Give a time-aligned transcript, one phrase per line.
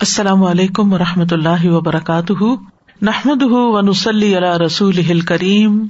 [0.00, 2.44] السلام علیکم و رحمۃ اللہ وبرکاتہ۔
[3.02, 5.86] نحمد ونسلی علی رسول کریم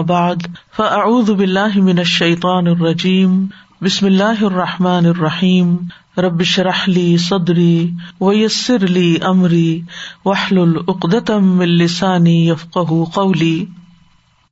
[0.00, 0.34] بعد،
[0.76, 3.46] فاعوذ باللہ من الشیطان الرجیم،
[3.82, 5.76] بسم اللہ الرحمٰن الرحیم۔
[6.18, 9.80] ربش رحلی صدری ویسر علی عمری
[10.24, 12.78] وحل العقدم السانی یفق
[13.14, 13.64] قولی۔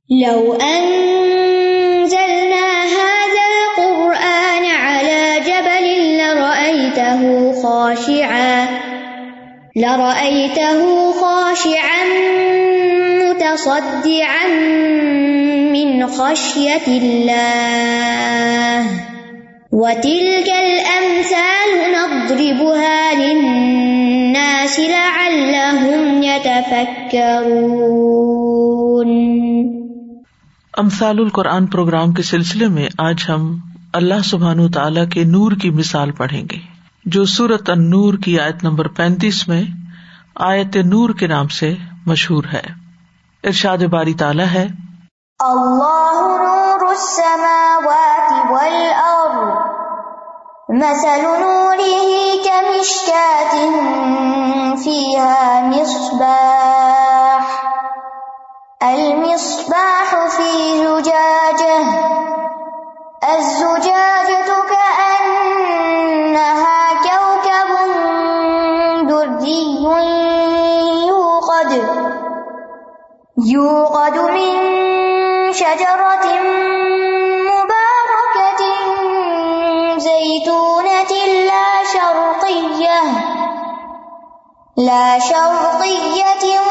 [0.09, 1.41] لو انزلنا
[2.93, 7.21] هذا القرآن على جبل لرأيته
[7.61, 8.65] خاشعا۔
[9.75, 12.03] لرأيته خاشعا
[13.23, 14.47] متصدعا
[15.71, 18.85] من خشية الله
[19.71, 27.71] وتلك الأمثال نضربها للناس لعلهم يتفكرون
[30.77, 33.57] امثال القرآن پروگرام کے سلسلے میں آج ہم
[33.93, 36.70] اللہ سبحان تعالی کے نور کی مثال پڑھیں گے۔
[37.05, 39.63] جو سورت انور کی آیت نمبر پینتیس میں
[40.35, 42.61] آیت نور کے نام سے مشہور ہے۔
[43.43, 44.67] ارشاد باری تالا ہے۔
[45.39, 49.71] اللہ نور السماوات والارض،
[50.69, 52.07] مثل نوره
[52.43, 53.55] كمشكات
[54.83, 56.31] فيها مصباح،
[58.81, 61.83] المصباح في زجاجة،
[63.21, 65.10] الزجاجة كأنها
[73.45, 74.53] يوقد من
[75.53, 76.25] شجرة
[77.51, 78.61] مباركة
[79.97, 81.13] زيتونة
[81.49, 83.01] لا شرقية
[84.77, 86.61] لا شرقية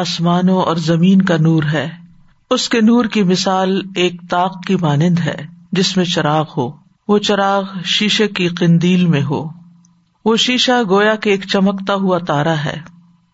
[0.00, 1.88] آسمانوں اور زمین کا نور ہے۔
[2.50, 6.70] اس کے نور کی مثال ایک تاک کی مانند ہے، جس میں چراغ ہو۔
[7.08, 9.48] وہ چراغ شیشے کی قندیل میں ہو۔
[10.24, 12.80] وہ شیشہ گویا کے ایک چمکتا ہوا تارا ہے،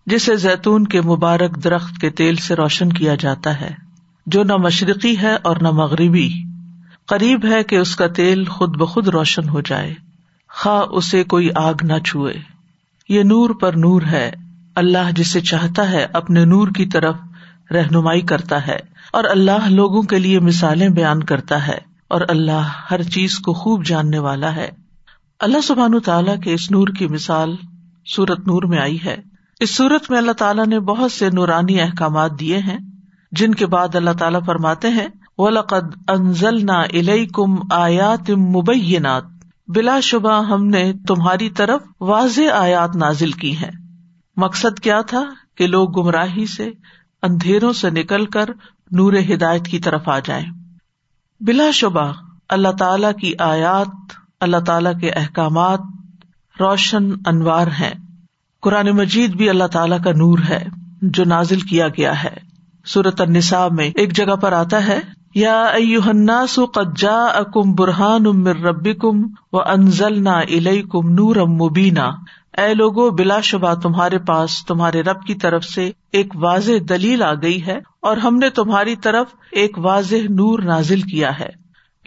[0.06, 3.71] جسے زیتون کے مبارک درخت کے تیل سے روشن کیا جاتا ہے۔
[4.27, 6.31] جو نہ مشرقی ہے اور نہ مغربی۔
[7.06, 9.94] قریب ہے کہ اس کا تیل خود بخود روشن ہو جائے۔
[10.48, 12.34] خا اسے کوئی آگ نہ چھوئے۔
[13.09, 14.33] یہ نور پر نور ہے۔
[14.77, 17.15] اللہ جسے چاہتا ہے اپنے نور کی طرف
[17.71, 18.79] رہنمائی کرتا ہے
[19.13, 21.79] اور اللہ لوگوں کے لیے مثالیں بیان کرتا ہے
[22.09, 24.69] اور اللہ ہر چیز کو خوب جاننے والا ہے۔
[25.41, 27.57] اللہ سبحان تعالیٰ کے اس نور کی مثال
[28.07, 29.17] سورت نور میں آئی ہے۔
[29.61, 32.79] اس سورت میں اللہ تعالیٰ نے بہت سے نورانی احکامات دیے ہیں،
[33.33, 35.09] جن کے بعد اللہ تعالیٰ فرماتے ہیں
[35.39, 36.83] و لقد انزل نا
[37.35, 39.23] کم آیات مبینات۔
[39.69, 43.86] بلا شبہ ہم نے تمہاری طرف واضح آیات نازل کی ہیں۔
[44.37, 45.25] مقصد کیا تھا
[45.55, 46.71] کہ لوگ گمراہی سے
[47.23, 48.45] اندھیروں سے نکل کر
[48.91, 50.47] نور ہدایت کی طرف آ جائیں۔
[51.41, 52.13] بلا شبہ
[52.49, 53.89] اللہ تعالی کی آیات،
[54.41, 55.81] اللہ تعالی کے احکامات
[56.61, 57.95] روشن انوار ہیں۔
[58.61, 60.67] قرآن مجید بھی اللہ تعالیٰ کا نور ہے
[61.03, 62.37] جو نازل کیا گیا ہے۔
[62.85, 65.01] سورت النساء میں ایک جگہ پر آتا ہے،
[65.35, 70.31] یا الناس قد جاءکم برہان امر ربی کم و انزل نہ
[70.91, 72.09] کم نور مبینہ
[72.56, 77.34] اے لوگو، بلا شبہ تمہارے پاس، تمہارے رب کی طرف سے ایک واضح دلیل آ
[77.34, 81.49] گئی ہے اور ہم نے تمہاری طرف ایک واضح نور نازل کیا ہے۔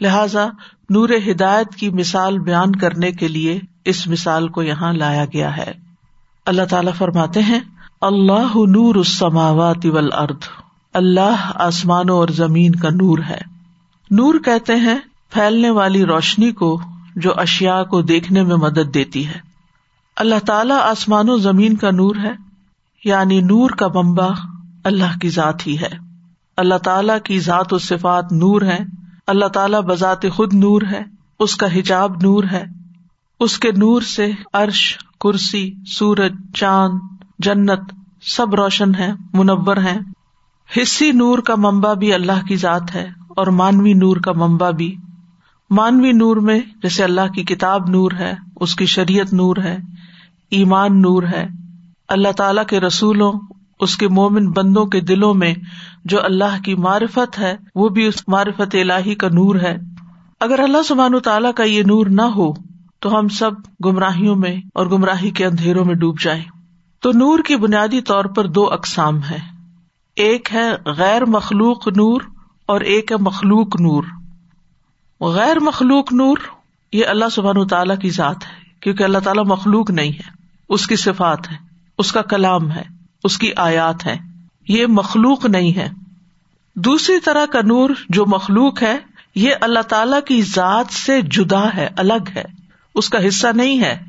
[0.01, 0.47] لہذا
[0.89, 5.73] نور ہدایت کی مثال بیان کرنے کے لیے اس مثال کو یہاں لایا گیا ہے۔
[6.45, 7.59] اللہ تعالی فرماتے ہیں،
[8.01, 10.47] اللہ نور السماوات والارض،
[10.93, 13.41] اللہ آسمانوں اور زمین کا نور ہے۔
[14.11, 14.97] نور کہتے ہیں،
[15.29, 16.81] پھیلنے والی روشنی کو
[17.15, 19.48] جو اشیا کو دیکھنے میں مدد دیتی ہے۔
[20.19, 22.31] اللہ تعالیٰ آسمان و زمین کا نور ہے
[23.05, 24.27] یعنی نور کا بمبا
[24.83, 25.97] اللہ کی ذات ہی ہے۔
[26.57, 28.77] اللہ تعالیٰ کی ذات و صفات نور ہے
[29.27, 31.01] اللہ تعالیٰ بذات خود نور ہے،
[31.39, 32.65] اس کا حجاب نور ہے۔
[33.39, 36.99] اس کے نور سے عرش، کرسی، سورج، چاند،
[37.39, 37.79] جنت
[38.21, 39.97] سب روشن ہے منور ہے
[40.81, 44.95] حصی نور کا ممبا بھی اللہ کی ذات ہے اور مانوی نور کا ممبا بھی۔
[45.69, 49.77] مانوی نور میں جیسے اللہ کی کتاب نور ہے، اس کی شریعت نور ہے۔
[50.51, 51.47] ایمان نور ہے۔
[52.07, 53.33] اللہ تعالی کے رسولوں،
[53.79, 55.53] اس کے مومن بندوں کے دلوں میں
[56.05, 59.77] جو اللہ کی معرفت ہے، وہ بھی اس معرفت الہی کا نور ہے۔
[60.39, 62.53] اگر اللہ سبحان تعالیٰ کا یہ نور نہ ہو،
[62.99, 63.51] تو ہم سب
[63.85, 66.43] گمراہیوں میں اور گمراہی کے اندھیروں میں ڈوب جائیں۔
[66.99, 69.37] تو نور کی بنیادی طور پر دو اقسام ہے
[70.15, 72.21] ایک ہے غیر مخلوق نور
[72.65, 74.03] اور ایک ہے مخلوق نور۔
[75.21, 76.37] غیر مخلوق نور،
[76.93, 80.38] یہ اللہ سبحان تعالیٰ کی ذات ہے، کیونکہ اللہ تعالیٰ مخلوق نہیں ہے۔
[80.69, 81.57] اس کی صفات ہے
[81.97, 82.83] اس کا کلام ہے،
[83.23, 84.15] اس کی آیات ہے
[84.67, 85.89] یہ مخلوق نہیں ہے۔
[86.75, 88.97] دوسری طرح کا نور جو مخلوق ہے،
[89.35, 92.43] یہ اللہ تعالی کی ذات سے جدا ہے، الگ ہے۔
[92.95, 93.99] اس کا حصہ نہیں ہے۔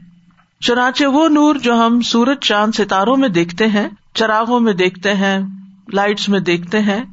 [0.61, 5.39] چنانچہ وہ نور جو ہم سورج، چاند، ستاروں میں دیکھتے ہیں، چراغوں میں دیکھتے ہیں،
[5.93, 7.05] لائٹس میں دیکھتے ہیں،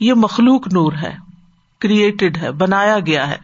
[0.00, 1.16] یہ مخلوق نور ہے۔
[1.80, 3.36] کریٹڈ ہے، بنایا گیا ہے۔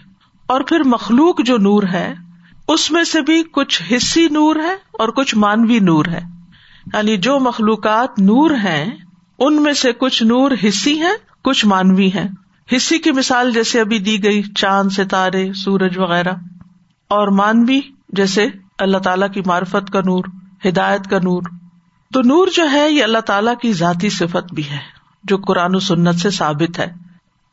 [0.46, 2.14] اور پھر مخلوق جو نور ہے
[2.72, 6.20] اس میں سے بھی کچھ حصی نور ہے اور کچھ مانوی نور ہے۔
[6.94, 8.90] یعنی جو مخلوقات نور ہیں،
[9.38, 11.14] ان میں سے کچھ نور حصی ہیں،
[11.44, 12.28] کچھ مانوی ہیں۔
[12.76, 16.32] حصی کی مثال جیسے ابھی دی گئی چاند، ستارے، سورج وغیرہ۔
[17.08, 18.46] اور مانوی جیسے
[18.78, 20.24] اللہ تعالی کی معرفت کا نور،
[20.68, 21.42] ہدایت کا نور۔
[22.14, 24.78] تو نور جو ہے، یہ اللہ تعالیٰ کی ذاتی صفت بھی ہے،
[25.24, 26.92] جو قرآن و سنت سے ثابت ہے۔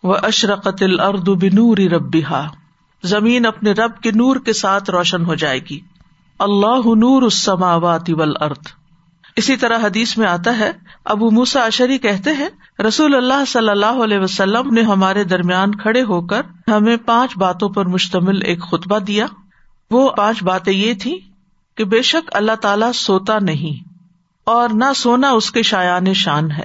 [0.03, 2.23] وہ اشرقت الرد بنور ربی
[3.03, 5.79] زمین اپنے رب کے نور کے ساتھ روشن ہو جائے گی۔
[6.39, 8.71] اللہ نور السماوات والارض۔
[9.35, 10.71] اسی طرح حدیث میں آتا ہے،
[11.05, 16.01] ابو موسا اشری کہتے ہیں، رسول اللہ صلی اللہ علیہ وسلم نے ہمارے درمیان کھڑے
[16.01, 19.25] ہو کر ہمیں پانچ باتوں پر مشتمل ایک خطبہ دیا۔
[19.91, 21.19] وہ پانچ باتیں یہ تھی
[21.77, 23.89] کہ بے شک اللہ تعالی سوتا نہیں
[24.43, 26.63] اور نہ سونا اس کے شایان شان ہے۔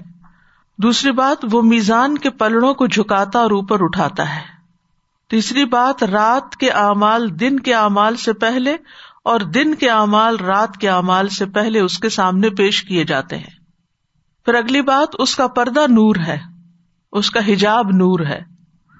[0.78, 4.51] دوسری بات، وہ میزان کے پلڑوں کو جھکاتا اور اوپر اٹھاتا ہے۔
[5.32, 8.76] تیسری بات، رات کے اعمال دن کے اعمال سے پہلے
[9.24, 13.36] اور دن کے اعمال رات کے اعمال سے پہلے اس کے سامنے پیش کیے جاتے
[13.36, 13.54] ہیں۔
[14.44, 16.38] پھر اگلی بات، اس کا پردہ نور ہے،
[17.12, 18.42] اس کا حجاب نور ہے۔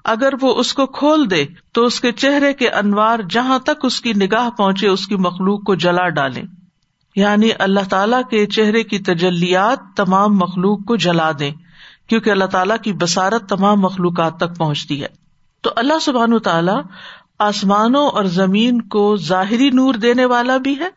[0.03, 4.01] اگر وہ اس کو کھول دے تو اس کے چہرے کے انوار جہاں تک اس
[4.01, 6.41] کی نگاہ پہنچے، اس کی مخلوق کو جلا ڈالے
[7.15, 11.51] یعنی اللہ تعالی کے چہرے کی تجلیات تمام مخلوق کو جلا دے
[12.07, 15.22] کیونکہ اللہ تعالیٰ کی بسارت تمام مخلوقات تک پہنچتی ہے۔
[15.63, 16.81] تو اللہ سبحان تعالیٰ
[17.39, 20.87] آسمانوں اور زمین کو ظاہری نور دینے والا بھی ہے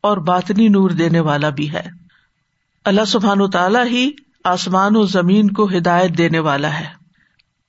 [0.00, 1.82] اور باطنی نور دینے والا بھی ہے۔
[2.84, 4.10] اللہ سبحان تعالیٰ ہی
[4.44, 6.86] آسمان و زمین کو ہدایت دینے والا ہے۔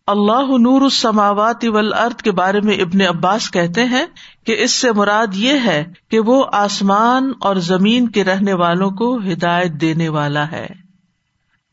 [0.08, 4.06] اللہ نور السماوات والارض کے بارے میں ابن عباس کہتے ہیں
[4.46, 9.18] کہ اس سے مراد یہ ہے کہ وہ آسمان اور زمین کے رہنے والوں کو
[9.18, 10.68] ہدایت دینے والا ہے۔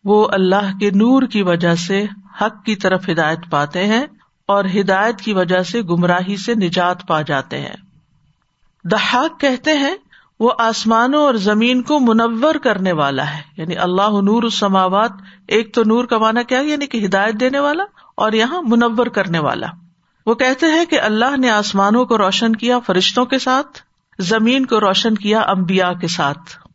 [0.04, 2.06] وہ اللہ کے نور کی وجہ سے
[2.40, 4.06] حق کی طرف ہدایت پاتے ہیں۔
[4.46, 7.76] اور ہدایت کی وجہ سے گمراہی سے نجات پا جاتے ہیں۔
[8.84, 9.96] دہاق کہتے ہیں،
[10.40, 15.12] وہ آسمانوں اور زمین کو منور کرنے والا ہے۔ یعنی اللہ نور السماوات،
[15.48, 17.84] ایک تو نور کا مانا کیا یعنی کہ ہدایت دینے والا
[18.14, 19.66] اور یہاں منور کرنے والا۔
[20.26, 23.80] وہ کہتے ہیں کہ اللہ نے آسمانوں کو روشن کیا فرشتوں کے ساتھ،
[24.18, 26.68] زمین کو روشن کیا امبیا کے ساتھ۔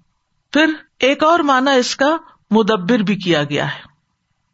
[0.53, 0.65] پھر
[0.99, 2.17] ایک اور مانا اس کا
[2.51, 3.79] مدبر بھی کیا گیا ہے۔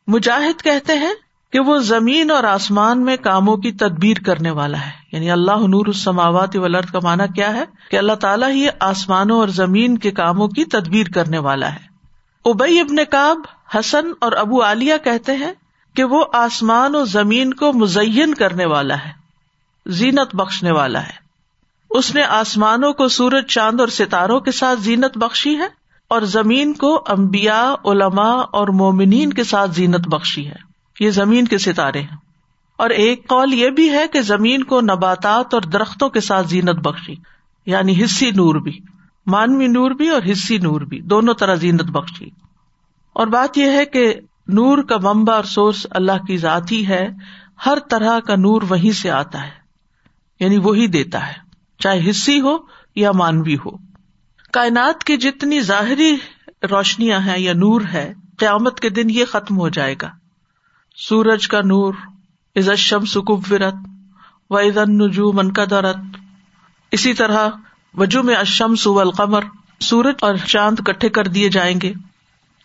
[0.07, 1.13] مجاہد کہتے ہیں
[1.53, 5.85] کہ وہ زمین اور آسمان میں کاموں کی تدبیر کرنے والا ہے۔ یعنی اللہ نور
[5.85, 10.47] السماوات ولرد کا مانا کیا ہے؟ کہ اللہ تعالیٰ ہی آسمانوں اور زمین کے کاموں
[10.47, 11.79] کی تدبیر کرنے والا ہے۔
[12.45, 13.37] ابئی ابن کاب
[13.79, 15.53] حسن اور ابو عالیہ کہتے ہیں
[15.95, 19.11] کہ وہ آسمان و زمین کو مزین کرنے والا ہے،
[19.85, 21.13] زینت بخشنے والا ہے۔
[21.89, 25.67] اس نے آسمانوں کو سورج، چاند اور ستاروں کے ساتھ زینت بخشی ہے
[26.07, 31.57] اور زمین کو امبیا علما اور مومنین کے ساتھ زینت بخشی ہے۔ یہ زمین کے
[31.57, 32.17] ستارے ہیں۔
[32.77, 36.75] اور ایک قول یہ بھی ہے کہ زمین کو نباتات اور درختوں کے ساتھ زینت
[36.75, 37.15] بخشی
[37.65, 38.79] یعنی حصی نور بھی،
[39.25, 42.29] مانوی نور بھی اور حصی نور بھی، دونوں طرح زینت بخشی۔
[43.13, 44.13] اور بات یہ ہے کہ
[44.47, 47.09] نور کا ممبا اور سورس اللہ کی ذات ہی ہے،
[47.65, 49.51] ہر طرح کا نور وہیں سے آتا ہے
[50.39, 51.33] یعنی وہی دیتا ہے،
[51.79, 52.57] چاہے حصی ہو
[52.95, 53.69] یا مانوی ہو۔
[54.51, 56.15] کائنات کی جتنی ظاہری
[56.47, 60.22] روشنیاں ہیں یا نور ہے، قیامت کے دن یہ ختم ہو جائے گا۔
[60.95, 61.93] سورج کا نور
[62.55, 63.73] عزت سکوبرت
[64.49, 65.97] و عزن نجو من کا درت
[66.91, 67.47] اسی طرح
[67.97, 69.43] وجو میں اشم سو القمر
[69.79, 71.93] سورج اور چاند کٹھے کر دیے جائیں گے۔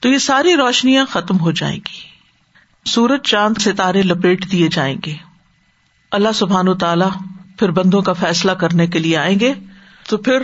[0.01, 2.01] تو یہ ساری روشنیاں ختم ہو جائیں گی۔
[2.87, 5.15] سورج چاند ستارے لپیٹ دیے جائیں گے۔
[6.11, 9.55] اللہ سبحان تعالی پھر بندوں کا فیصلہ کرنے کے لیے آئیں گے۔
[10.09, 10.39] تو پھر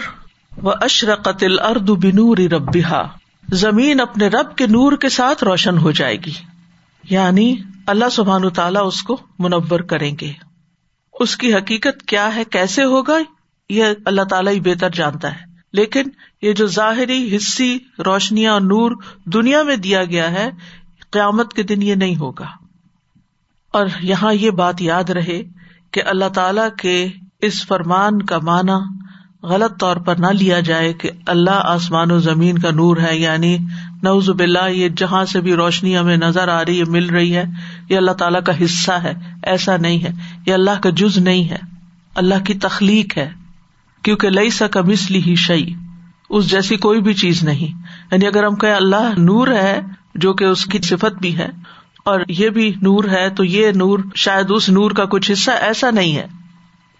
[0.62, 3.02] وہ اشرقت الرد بنور ربا
[3.52, 6.53] زمین اپنے رب کے نور کے ساتھ روشن ہو جائے گی۔
[7.10, 7.56] یعنی
[7.86, 10.32] اللہ سبحان تعالیٰ اس کو منور کریں گے۔
[11.20, 13.18] اس کی حقیقت کیا ہے؟ کیسے ہوگا؟
[13.68, 15.40] یہ اللہ تعالیٰ ہی بہتر جانتا ہے۔
[15.72, 16.02] لیکن
[16.42, 18.90] یہ جو ظاہری حصی، روشنیاں اور نور
[19.24, 20.50] دنیا میں دیا گیا ہے،
[21.10, 22.46] قیامت کے دن یہ نہیں ہوگا۔
[23.72, 25.42] اور یہاں یہ بات یاد رہے
[25.90, 27.08] کہ اللہ تعالی کے
[27.40, 29.04] اس فرمان کا معنی
[29.48, 33.58] غلط طور پر نہ لیا جائے کہ اللہ آسمان و زمین کا نور ہے یعنی
[34.02, 37.44] نوز باللہ یہ جہاں سے بھی روشنی ہمیں نظر آ رہی ہے، مل رہی ہے،
[37.88, 40.10] یہ اللہ تعالیٰ کا حصہ ہے، ایسا نہیں ہے،
[40.46, 41.58] یہ اللہ کا جز نہیں ہے،
[42.14, 43.30] اللہ کی تخلیق ہے،
[44.02, 45.66] کیونکہ لئی سا کا مسلی ہی شعی
[46.30, 47.82] اس جیسی کوئی بھی چیز نہیں۔
[48.12, 49.80] یعنی اگر ہم کہ اللہ نور ہے،
[50.14, 51.48] جو کہ اس کی صفت بھی ہے،
[52.04, 55.90] اور یہ بھی نور ہے، تو یہ نور شاید اس نور کا کچھ حصہ ایسا
[55.90, 56.26] نہیں ہے۔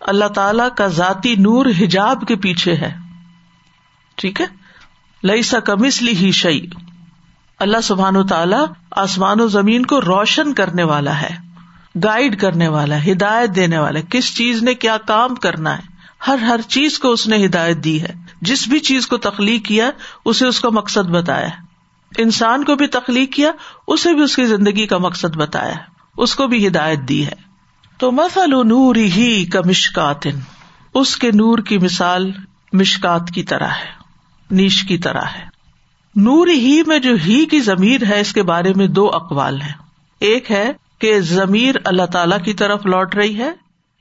[0.05, 2.97] اللہ تعالی کا ذاتی نور حجاب کے پیچھے ہے۔
[4.15, 4.47] ٹھیک ہے؟
[5.23, 6.61] لئی سا کمسلی ہی شعی
[7.59, 8.57] اللہ سبحان و تعالی
[8.91, 11.37] آسمان و زمین کو روشن کرنے والا ہے
[12.05, 15.83] گائڈ کرنے والا ہے ہدایت دینے والا۔ ہے کس چیز نے کیا کام کرنا ہے؟
[16.27, 19.91] ہر ہر چیز کو اس نے ہدایت دی ہے۔ جس بھی چیز کو تخلیق کیا،
[20.25, 21.49] اسے اس کا مقصد بتایا
[22.19, 23.51] انسان کو بھی تخلیق کیا،
[23.89, 25.75] اسے بھی اس کی زندگی کا مقصد بتایا
[26.17, 27.44] اس کو بھی ہدایت دی ہے۔
[27.99, 30.27] تو مسل نور ہی کا مشکات
[30.95, 32.31] اس کے نور کی مثال
[32.73, 33.91] مشکات کی طرح ہے،
[34.51, 35.45] نیش کی طرح ہے۔
[36.17, 39.73] نور ہی میں جو ہی کی ضمیر ہے، اس کے بارے میں دو اقوال ہے
[40.21, 43.51] ایک ہے کہ ضمیر اللہ تعالی کی طرف لوٹ رہی ہے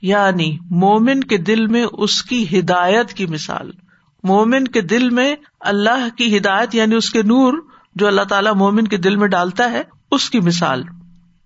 [0.02, 3.70] یعنی مومن کے دل میں اس کی ہدایت کی مثال۔
[4.24, 7.54] مومن کے دل میں اللہ کی ہدایت یعنی اس کے نور
[7.94, 10.82] جو اللہ تعالیٰ مومن کے دل میں ڈالتا ہے، اس کی مثال۔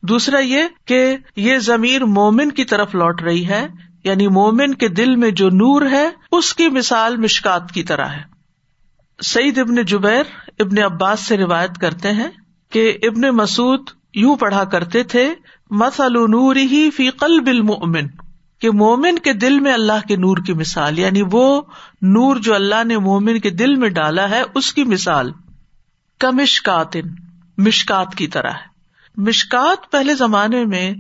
[0.02, 3.67] دوسرا یہ کہ یہ ضمیر مومن کی طرف لوٹ رہی ہے
[4.05, 8.23] یعنی مومن کے دل میں جو نور ہے، اس کی مثال مشکات کی طرح ہے۔
[9.23, 10.23] سعید ابن جبیر
[10.59, 12.28] ابن عباس سے روایت کرتے ہیں
[12.71, 15.35] کہ ابن مسعد یوں پڑھا کرتے تھے
[15.71, 18.07] مسل نور ہی فی قلب المؤمن۔
[18.59, 21.62] کہ مومن کے دل میں اللہ کے نور کی مثال یعنی وہ
[22.02, 25.33] نور جو اللہ نے مومن کے دل میں ڈالا ہے، اس کی مثال۔
[26.19, 26.97] کمشکات
[27.59, 28.68] مشکات کی طرح ہے۔
[29.19, 30.95] مشکات پہلے زمانے میں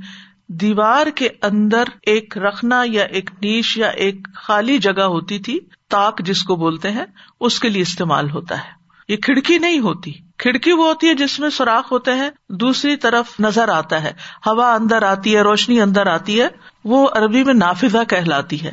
[0.46, 5.60] دیوار کے اندر ایک رکھنا یا ایک نیش یا ایک خالی جگہ ہوتی تھی،
[5.90, 7.04] تاک جس کو بولتے ہیں،
[7.40, 11.40] اس کے لیے استعمال ہوتا ہے۔ یہ کھڑکی نہیں ہوتی۔ کھڑکی وہ ہوتی ہے جس
[11.40, 14.12] میں سوراخ ہوتے ہیں، دوسری طرف نظر آتا ہے۔
[14.46, 16.48] ہوا اندر آتی ہے، روشنی اندر آتی ہے۔
[16.84, 18.72] وہ عربی میں نافذہ کہلاتی ہے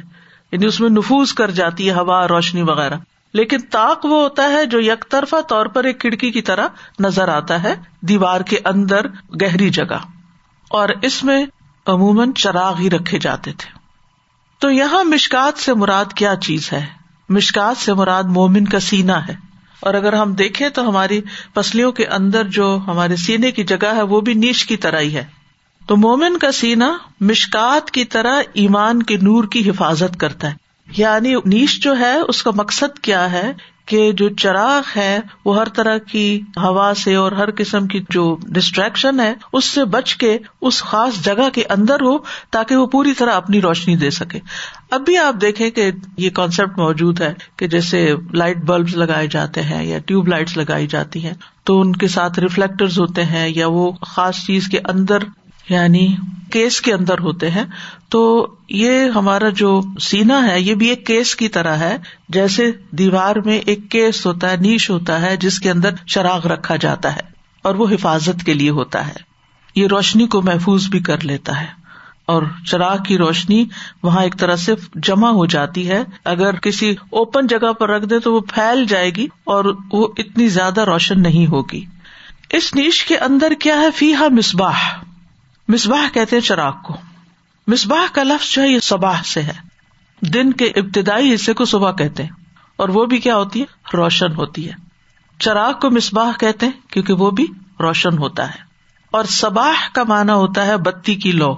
[0.52, 2.96] یعنی اس میں نفوز کر جاتی ہے، ہوا، روشنی وغیرہ۔
[3.36, 6.68] لیکن تاک وہ ہوتا ہے جو یک طرفہ طور پر ایک کھڑکی کی طرح
[7.00, 9.08] نظر آتا ہے، دیوار کے اندر
[9.42, 9.98] گہری جگہ،
[10.70, 11.46] اور اس میں
[11.86, 13.78] عموماً چراغ ہی رکھے جاتے تھے۔
[14.60, 16.86] تو یہاں مشکات سے مراد کیا چیز ہے؟
[17.30, 19.36] مشکات سے مراد مومن کا سینا ہے۔
[19.80, 21.22] اور اگر ہم دیکھیں تو ہماری
[21.54, 25.16] پسلیوں کے اندر جو ہمارے سینے کی جگہ ہے، وہ بھی نیچ کی طرح ہی
[25.16, 25.26] ہے۔
[25.88, 31.34] تو مومن کا سینا مشکات کی طرح ایمان کے نور کی حفاظت کرتا ہے۔ یعنی
[31.46, 33.52] نیش جو ہے، اس کا مقصد کیا ہے
[33.86, 38.38] کہ جو چراغ ہے، وہ ہر طرح کی ہوا سے اور ہر قسم کی جو
[38.48, 42.18] ڈسٹریکشن ہے، اس سے بچ کے اس خاص جگہ کے اندر ہو
[42.52, 44.40] تاکہ وہ پوری طرح اپنی روشنی دے سکے۔
[44.92, 49.62] اب بھی آپ دیکھیں کہ یہ کانسیپٹ موجود ہے کہ جیسے لائٹ بلب لگائے جاتے
[49.62, 53.68] ہیں یا ٹیوب لائٹس لگائی جاتی ہیں، تو ان کے ساتھ ریفلیکٹر ہوتے ہیں یا
[53.68, 55.18] وہ خاص چیز کے اندر
[55.70, 56.16] یعنی
[56.52, 57.66] کیس کے اندر ہوتے ہیں،
[58.10, 61.98] تو یہ ہمارا جو سینا ہے، یہ بھی ایک کیس کی طرح ہے۔
[62.30, 66.76] جیسے دیوار میں ایک کیس ہوتا ہے، نیش ہوتا ہے، جس کے اندر چراغ رکھا
[66.76, 67.22] جاتا ہے
[67.62, 69.36] اور وہ حفاظت کے لیے ہوتا ہے۔
[69.76, 71.86] یہ روشنی کو محفوظ بھی کر لیتا ہے۔
[72.26, 73.66] اور چراغ کی روشنی
[74.04, 78.20] وہاں ایک طرح سے جمع ہو جاتی ہے۔ اگر کسی اوپن جگہ پر رکھ دے
[78.20, 81.86] تو وہ پھیل جائے گی اور وہ اتنی زیادہ روشن نہیں ہوگی۔
[82.50, 84.80] اس نیش کے اندر کیا ہے؟ فی ہا مصباح۔
[85.68, 86.94] مصباح کہتے ہیں چراغ کو۔
[87.68, 89.54] مصباح کا لفظ جو ہے یہ صبح سے ہے۔
[90.22, 92.30] دن کے ابتدائی حصے کو صبح کہتے ہیں۔
[92.76, 93.66] اور وہ بھی کیا ہوتی ہے؟
[93.98, 94.74] روشن ہوتی ہے۔
[95.40, 97.48] چراغ کو مصباح کہتے ہیں کیونکہ وہ بھی
[97.80, 98.60] روشن ہوتا ہے۔
[99.12, 101.58] اور سباہ کا مانا ہوتا ہے بتی کی لو۔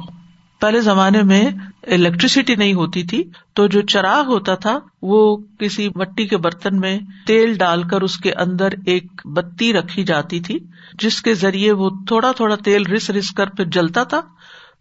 [0.59, 1.49] پہلے زمانے میں
[1.83, 3.23] الیکٹریسٹی نہیں ہوتی تھی،
[3.53, 8.17] تو جو چراغ ہوتا تھا، وہ کسی مٹی کے برتن میں تیل ڈال کر اس
[8.17, 10.59] کے اندر ایک بتی رکھی جاتی تھی،
[10.93, 14.21] جس کے ذریعے وہ تھوڑا تھوڑا تیل رس رس کر پھر جلتا تھا،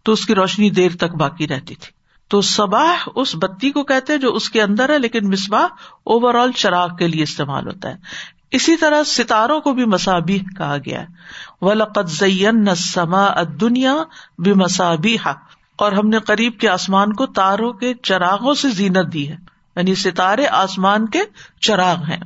[0.03, 1.91] تو اس کی روشنی دیر تک باقی رہتی تھی۔
[2.27, 5.67] تو سباہ اس بتی کو کہتے جو اس کے اندر ہے، لیکن مصباح
[6.03, 7.95] اوور آل چراغ کے لیے استعمال ہوتا ہے۔
[8.51, 11.05] اسی طرح ستاروں کو بھی مسابی کہا گیا ہے۔
[11.61, 13.27] ولقت زین سما
[13.61, 13.95] دنیا
[14.37, 15.17] بھی مسابی
[15.77, 19.35] اور ہم نے قریب کے آسمان کو تاروں کے چراغوں سے زینت دی ہے
[19.75, 21.19] یعنی ستارے آسمان کے
[21.61, 22.17] چراغ ہیں۔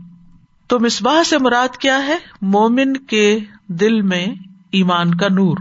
[0.68, 4.26] تو مصباح سے مراد کیا ہے؟ مومن کے دل میں
[4.72, 5.58] ایمان کا نور۔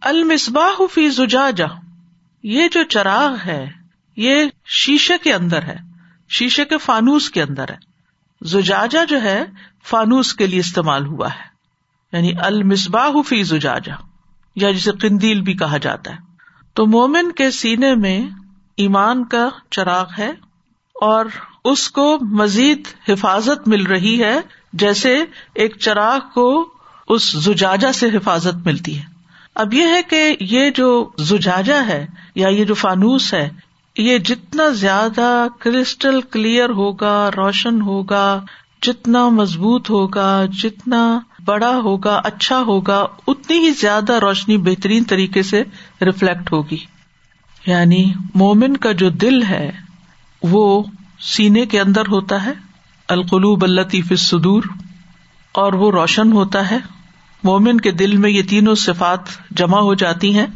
[0.00, 1.64] المصباح فی زجاجہ،
[2.42, 3.70] یہ جو چراغ ہے،
[4.16, 5.76] یہ شیشے کے اندر ہے،
[6.28, 7.76] شیشے کے فانوس کے اندر ہے۔
[8.42, 9.44] زجاجا جو ہے،
[9.84, 11.50] فانوس کے لیے استعمال ہوا ہے
[12.12, 13.94] یعنی المصباح فی زجاجا
[14.56, 16.29] یا جسے قندیل بھی کہا جاتا ہے۔
[16.80, 18.22] تو مومن کے سینے میں
[18.76, 20.30] ایمان کا چراغ ہے
[20.94, 21.24] اور
[21.64, 24.40] اس کو مزید حفاظت مل رہی ہے،
[24.72, 26.68] جیسے ایک چراغ کو
[27.08, 29.04] اس زجاجا سے حفاظت ملتی ہے۔
[29.54, 33.50] اب یہ ہے کہ یہ جو زجاجا ہے یا یہ جو فانوس ہے،
[33.96, 38.44] یہ جتنا زیادہ کرسٹل کلیئر ہوگا، روشن ہوگا،
[38.82, 41.20] جتنا مضبوط ہوگا، جتنا
[41.50, 45.62] بڑا ہوگا اچھا ہوگا، اتنی ہی زیادہ روشنی بہترین طریقے سے
[46.02, 46.76] ریفلیکٹ ہوگی۔
[47.66, 49.70] یعنی مومن کا جو دل ہے،
[50.42, 50.82] وہ
[51.20, 52.52] سینے کے اندر ہوتا ہے،
[53.08, 54.62] القلوب الطیف صدور
[55.52, 56.78] اور وہ روشن ہوتا ہے۔
[57.44, 60.46] مومن کے دل میں یہ تینوں صفات جمع ہو جاتی ہیں۔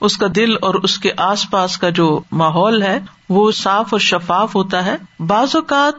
[0.00, 4.00] اس کا دل اور اس کے آس پاس کا جو ماحول ہے، وہ صاف اور
[4.00, 5.94] شفاف ہوتا ہے۔ بعض اوقات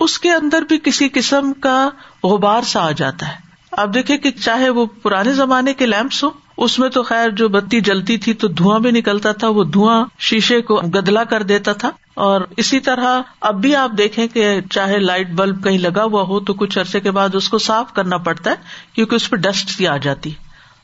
[0.00, 1.90] اس کے اندر بھی کسی قسم کا
[2.24, 3.34] غبار سا آ جاتا ہے۔
[3.72, 7.48] آپ دیکھیں کہ چاہے وہ پرانے زمانے کے لیمپس ہو اس میں تو خیر جو
[7.48, 11.72] بتی جلتی تھی تو دھواں بھی نکلتا تھا، وہ دھواں شیشے کو گدلا کر دیتا
[11.72, 16.22] تھا۔ اور اسی طرح اب بھی آپ دیکھیں کہ چاہے لائٹ بلب کہیں لگا ہوا
[16.22, 18.56] ہو تو کچھ عرصے کے بعد اس کو صاف کرنا پڑتا ہے،
[18.92, 20.30] کیونکہ اس پہ ڈسٹ سی آ جاتی۔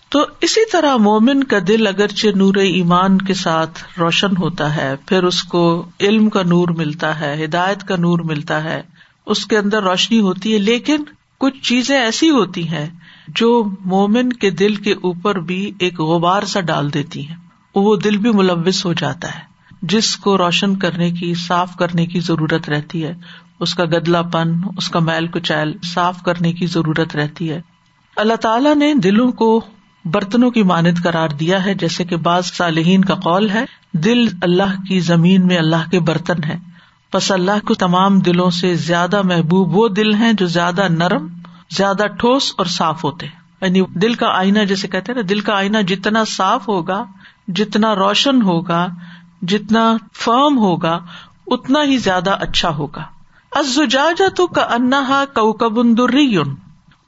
[0.08, 5.24] تو اسی طرح مومن کا دل اگرچہ نور ایمان کے ساتھ روشن ہوتا ہے، پھر
[5.24, 8.82] اس کو علم کا نور ملتا ہے، ہدایت کا نور ملتا ہے۔
[9.30, 10.96] اس کے اندر روشنی ہوتی ہے، لیکن
[11.38, 12.88] کچھ چیزیں ایسی ہوتی ہیں
[13.28, 17.36] جو مومن کے دل کے اوپر بھی ایک غبار سا ڈال دیتی ہیں۔
[17.74, 19.40] وہ دل بھی ملوث ہو جاتا ہے۔
[19.82, 23.14] جس کو روشن کرنے کی، صاف کرنے کی ضرورت رہتی ہے۔
[23.60, 27.60] اس کا گدلا پن، اس کا میل کچیل صاف کرنے کی ضرورت رہتی ہے۔
[28.16, 29.64] اللہ تعالیٰ نے دلوں کو
[30.04, 34.82] برتنوں کی مانت قرار دیا ہے، جیسے کہ بعض صالحین کا قول ہے، دل اللہ
[34.88, 36.69] کی زمین میں اللہ کے برتن ہے
[37.14, 41.28] بس اللہ کو تمام دلوں سے زیادہ محبوب وہ دل ہیں جو زیادہ نرم،
[41.70, 43.26] زیادہ ٹھوس اور صاف ہوتے
[43.62, 47.04] یعنی دل کا آئینہ جیسے کہتے نا، دل کا آئینہ جتنا صاف ہوگا،
[47.48, 48.86] جتنا روشن ہوگا،
[49.42, 51.00] جتنا فرم ہوگا،
[51.46, 53.02] اتنا ہی زیادہ اچھا ہوگا۔
[53.52, 55.94] ازاجا تو کا انہا کوکبن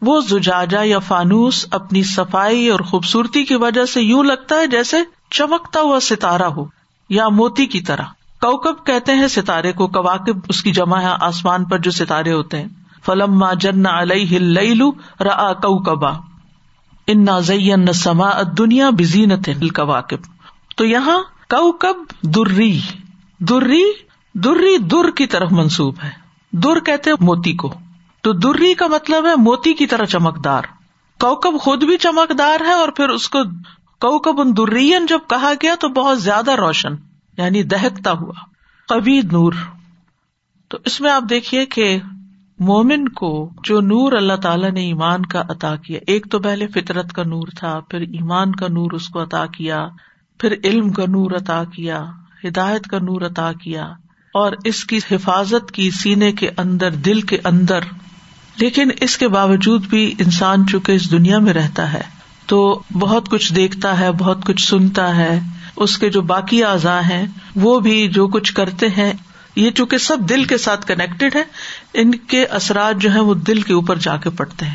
[0.03, 4.97] وہ زجاجا یا فانوس اپنی صفائی اور خوبصورتی کی وجہ سے یوں لگتا ہے جیسے
[5.31, 6.65] چمکتا ہوا ستارہ ہو
[7.09, 8.03] یا موتی کی طرح۔
[8.43, 12.59] کوکب کہتے ہیں ستارے کو، کواکب اس کی جمع ہے آسمان پر جو ستارے ہوتے
[12.59, 12.69] ہیں۔
[13.07, 14.39] فلم جن علیہ
[14.75, 16.11] لو را کوکبا۔
[17.07, 20.17] ان نہ سما دنیا بزینت کواکب
[20.77, 22.81] تو یہاں کوکب دری
[23.39, 23.85] دری
[24.35, 26.11] دری در کی طرف منسوب ہے۔
[26.53, 27.75] در کہتے موتی کو۔
[28.21, 30.63] تو دری کا مطلب ہے موتی کی طرح چمکدار۔
[31.21, 33.39] کوکب خود بھی چمکدار ہے اور پھر اس کو
[34.01, 38.33] کوکب ان درین جب کہا گیا تو بہت زیادہ روشن۔ یعنی دہکتا ہوا
[38.89, 39.53] کبھی نور۔
[40.69, 41.99] تو اس میں آپ دیکھیے کہ
[42.59, 47.13] مومن کو جو نور اللہ تعالیٰ نے ایمان کا عطا کیا، ایک تو پہلے فطرت
[47.13, 49.89] کا نور تھا، پھر ایمان کا نور اس کو عطا کیا،
[50.39, 52.05] پھر علم کا نور عطا کیا،
[52.45, 53.83] ہدایت کا نور عطا کیا،
[54.35, 57.81] اور اس کی حفاظت کی سینے کے اندر، دل کے اندر۔
[58.57, 62.03] لیکن اس کے باوجود بھی انسان چونکہ اس دنیا میں رہتا ہے،
[62.47, 65.41] تو بہت کچھ دیکھتا ہے، بہت کچھ سنتا ہے۔
[65.77, 69.13] اس کے جو باقی اعضاء ہیں، وہ بھی جو کچھ کرتے ہیں،
[69.57, 71.43] یہ چونکہ سب دل کے ساتھ کنیکٹڈ ہے
[71.95, 74.75] ان کے اثرات جو ہے وہ دل کے اوپر جا کے پڑتے ہیں۔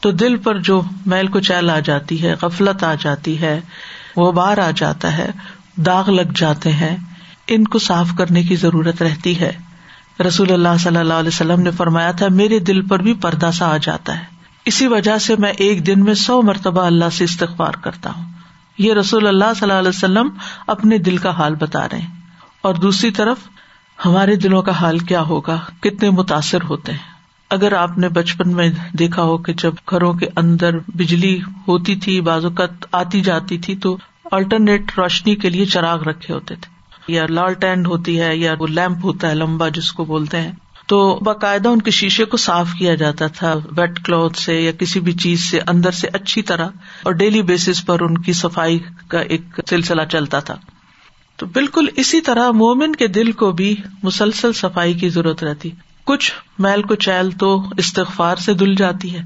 [0.00, 3.60] تو دل پر جو میل کو چیل آ جاتی ہے، غفلت آ جاتی ہے
[4.16, 5.30] وہ باہر آ جاتا ہے،
[5.76, 6.96] داغ لگ جاتے ہیں،
[7.46, 9.52] ان کو صاف کرنے کی ضرورت رہتی ہے۔
[10.28, 13.74] رسول اللہ صلی اللہ علیہ وسلم نے فرمایا تھا، میرے دل پر بھی پردہ سا
[13.74, 14.24] آ جاتا ہے۔
[14.64, 18.35] اسی وجہ سے میں ایک دن میں سو مرتبہ اللہ سے استغبار کرتا ہوں۔
[18.78, 20.28] یہ رسول اللہ صلی اللہ علیہ وسلم
[20.66, 22.20] اپنے دل کا حال بتا رہے ہیں۔
[22.62, 23.36] اور دوسری طرف،
[24.06, 27.16] ہمارے دلوں کا حال کیا ہوگا؟ کتنے متاثر ہوتے ہیں۔
[27.50, 32.20] اگر آپ نے بچپن میں دیکھا ہو کہ جب گھروں کے اندر بجلی ہوتی تھی
[32.20, 33.96] بازوقت آتی جاتی تھی، تو
[34.32, 36.76] آلٹرنیٹ روشنی کے لیے چراغ رکھے ہوتے تھے۔
[37.12, 40.52] یا لال ٹینڈ ہوتی ہے، یا وہ لیمپ ہوتا ہے، لمبا جس کو بولتے ہیں۔
[40.86, 45.00] تو باقاعدہ ان کے شیشے کو صاف کیا جاتا تھا ویٹ کلوتھ سے یا کسی
[45.00, 46.68] بھی چیز سے اندر سے اچھی طرح،
[47.02, 50.54] اور ڈیلی بیسس پر ان کی صفائی کا ایک سلسلہ چلتا تھا۔
[51.36, 55.70] تو بالکل اسی طرح مومن کے دل کو بھی مسلسل صفائی کی ضرورت رہتی۔
[56.04, 59.22] کچھ میل کو چیل تو استغفار سے دل جاتی ہے۔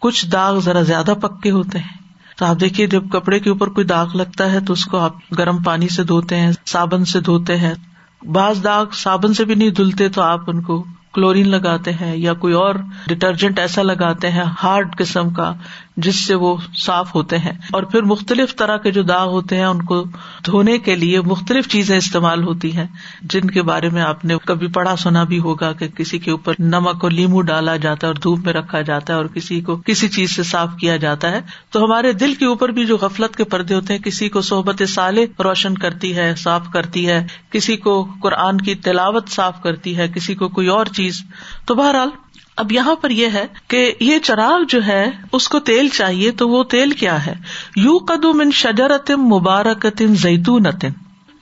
[0.00, 2.02] کچھ داغ ذرا زیادہ پکے ہوتے ہیں۔
[2.36, 5.16] تو آپ دیکھیے، جب کپڑے کے اوپر کوئی داغ لگتا ہے تو اس کو آپ
[5.38, 7.74] گرم پانی سے دھوتے ہیں، صابن سے دھوتے ہیں۔
[8.22, 12.34] بعض داغ صابن سے بھی نہیں دھلتے تو آپ ان کو کلورین لگاتے ہیں یا
[12.34, 12.74] کوئی اور
[13.06, 15.52] ڈٹرجنٹ ایسا لگاتے ہیں ہارڈ قسم کا
[15.96, 19.64] جس سے وہ صاف ہوتے ہیں اور پھر مختلف طرح کے جو داغ ہوتے ہیں
[19.64, 20.04] ان کو
[20.46, 22.86] دھونے کے لیے مختلف چیزیں استعمال ہوتی ہیں،
[23.22, 26.54] جن کے بارے میں آپ نے کبھی پڑھا سنا بھی ہوگا کہ کسی کے اوپر
[26.58, 29.76] نمک اور لیمو ڈالا جاتا ہے اور دھوپ میں رکھا جاتا ہے اور کسی کو
[29.76, 33.36] کسی چیز سے صاف کیا جاتا ہے۔ تو ہمارے دل کے اوپر بھی جو غفلت
[33.36, 37.76] کے پردے ہوتے ہیں، کسی کو صحبت سالے روشن کرتی ہے، صاف کرتی ہے، کسی
[37.76, 41.22] کو قرآن کی تلاوت صاف کرتی ہے، کسی کو کوئی اور چیز۔
[41.64, 42.08] تو بہرحال
[42.56, 46.48] اب یہاں پر یہ ہے کہ یہ چراغ جو ہے، اس کو تیل چاہیے تو
[46.48, 47.34] وہ تیل کیا ہے؟
[47.76, 50.62] یو قدم ان شجرتم مبارکتن زیتون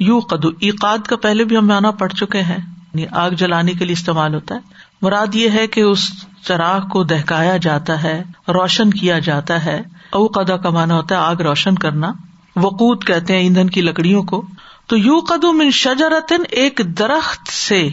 [0.00, 3.84] یو قدو ایقاد کا پہلے بھی ہم مانا پڑ چکے ہیں۔ یعنی آگ جلانے کے
[3.84, 4.60] لیے استعمال ہوتا ہے۔
[5.02, 6.10] مراد یہ ہے کہ اس
[6.46, 11.20] چراغ کو دہکایا جاتا ہے، روشن کیا جاتا ہے۔ او قدا کا مانا ہوتا ہے
[11.20, 12.12] آگ روشن کرنا۔
[12.56, 14.44] وقوت کہتے ہیں ایندھن کی لکڑیوں کو۔
[14.86, 17.88] تو یو قدم ان شجرتن، ایک درخت سے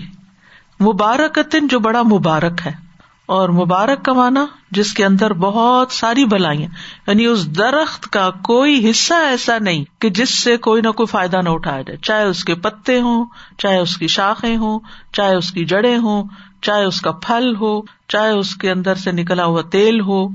[0.81, 2.86] مبارکتن جو بڑا مبارک ہے۔
[3.27, 6.69] اور مبارک کا جس کے اندر بہت ساری بلائیاں
[7.07, 11.41] یعنی اس درخت کا کوئی حصہ ایسا نہیں کہ جس سے کوئی نہ کوئی فائدہ
[11.43, 13.25] نہ اٹھایا جائے۔ چاہے اس کے پتے ہوں،
[13.57, 14.79] چاہے اس کی شاخیں ہوں،
[15.13, 16.23] چاہے اس کی جڑیں ہوں،
[16.61, 20.27] چاہے اس کا پھل ہو، چاہے اس کے اندر سے نکلا ہوا تیل ہو۔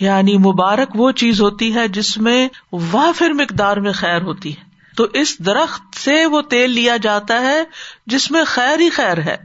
[0.00, 4.62] یعنی مبارک وہ چیز ہوتی ہے جس میں وافر مقدار میں خیر ہوتی ہے۔
[4.96, 7.64] تو اس درخت سے وہ تیل لیا جاتا ہے
[8.06, 9.36] جس میں خیر ہی خیر ہے۔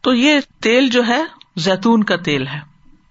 [0.00, 1.22] تو یہ تیل جو ہے
[1.56, 2.60] زیتون کا تیل ہے۔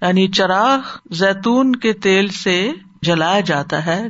[0.01, 0.79] یعنی چراغ
[1.11, 4.01] زیتون کے تیل سے جلایا جاتا ہے،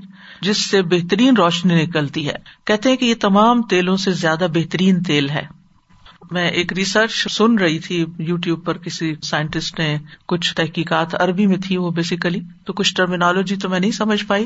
[0.42, 5.04] جس سے بہترین روشنی نکلتی ہے۔ کہتے ہیں کہ یہ تمام تیلوں سے زیادہ بہترین
[5.04, 5.63] تیل ہے۔
[6.32, 11.48] میں ایک ریسرچ سن رہی تھی یو ٹیوب پر کسی سائنٹسٹ نے کچھ تحقیقات عربی
[11.48, 14.46] میں تھی وہ بیسیکلی تو کچھ ٹرمینالوجی تو میں نہیں سمجھ پائی،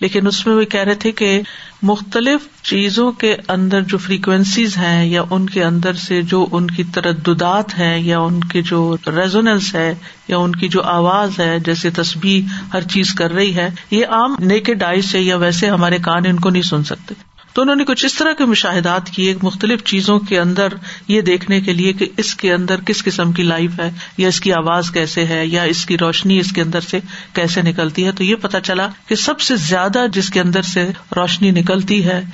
[0.00, 1.40] لیکن اس میں وہ کہہ رہے تھے کہ
[1.82, 6.84] مختلف چیزوں کے اندر جو فریکوینسیز ہیں یا ان کے اندر سے جو ان کی
[6.84, 9.94] ترددات ہے یا ان کے جو ریزوننس ہے
[10.28, 14.36] یا ان کی جو آواز ہے، جیسے تصبیح ہر چیز کر رہی ہے، یہ عام
[14.40, 17.14] نیکڈ آئی سے یا ویسے ہمارے کان ان کو نہیں سن سکتے۔
[17.52, 20.68] تو انہوں نے کچھ اس طرح کے مشاہدات کیے مختلف چیزوں کے اندر،
[21.08, 24.40] یہ دیکھنے کے لیے کہ اس کے اندر کس قسم کی لائف ہے، یا اس
[24.40, 27.00] کی آواز کیسے ہے، یا اس کی روشنی اس کے اندر سے
[27.32, 30.90] کیسے نکلتی ہے۔ تو یہ پتا چلا کہ سب سے زیادہ جس کے اندر سے
[31.16, 32.24] روشنی نکلتی ہے،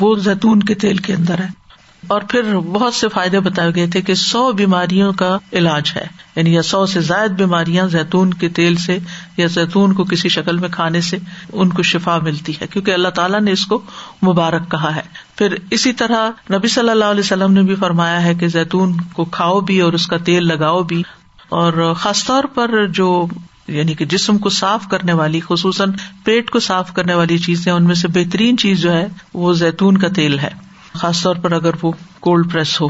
[0.00, 1.63] وہ زیتون کے تیل کے اندر ہے۔
[2.06, 6.54] اور پھر بہت سے فائدے بتائے گئے تھے کہ سو بیماریوں کا علاج ہے۔ یعنی
[6.54, 8.98] یا سو سے زائد بیماریاں زیتون کے تیل سے
[9.36, 11.18] یا زیتون کو کسی شکل میں کھانے سے
[11.52, 13.82] ان کو شفا ملتی ہے۔ کیونکہ اللہ تعالیٰ نے اس کو
[14.22, 15.02] مبارک کہا ہے۔
[15.36, 19.24] پھر اسی طرح نبی صلی اللہ علیہ وسلم نے بھی فرمایا ہے کہ زیتون کو
[19.24, 21.02] کھاؤ بھی اور اس کا تیل لگاؤ بھی۔
[21.48, 23.26] اور خاص طور پر جو
[23.68, 25.92] یعنی کہ جسم کو صاف کرنے والی، خصوصاً
[26.24, 29.98] پیٹ کو صاف کرنے والی چیزیں، ان میں سے بہترین چیز جو ہے وہ زیتون
[29.98, 30.50] کا تیل ہے۔
[30.94, 32.86] خاص طور پر اگر وہ کولڈ پریس ہو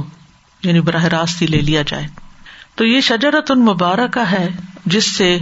[0.62, 2.06] یعنی براہ راست ہی لے لیا جائے۔
[2.74, 4.48] تو یہ شجرت ان مبارک ہے
[4.86, 5.38] جس سے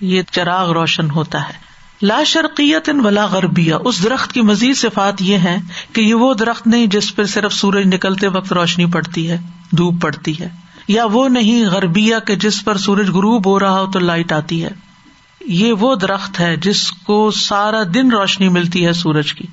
[0.00, 1.52] یہ چراغ روشن ہوتا ہے۔
[2.02, 5.56] لا شرقیت ان ولا غربیہ۔ اس درخت کی مزید صفات یہ ہے
[5.92, 9.38] کہ یہ وہ درخت نہیں جس پہ صرف سورج نکلتے وقت روشنی پڑتی ہے،
[9.76, 10.48] دھوپ پڑتی ہے۔
[10.88, 14.64] یا وہ نہیں غربیہ کے جس پر سورج غروب ہو رہا ہو تو لائٹ آتی
[14.64, 14.70] ہے۔
[15.40, 19.46] یہ وہ درخت ہے جس کو سارا دن روشنی ملتی ہے سورج کی۔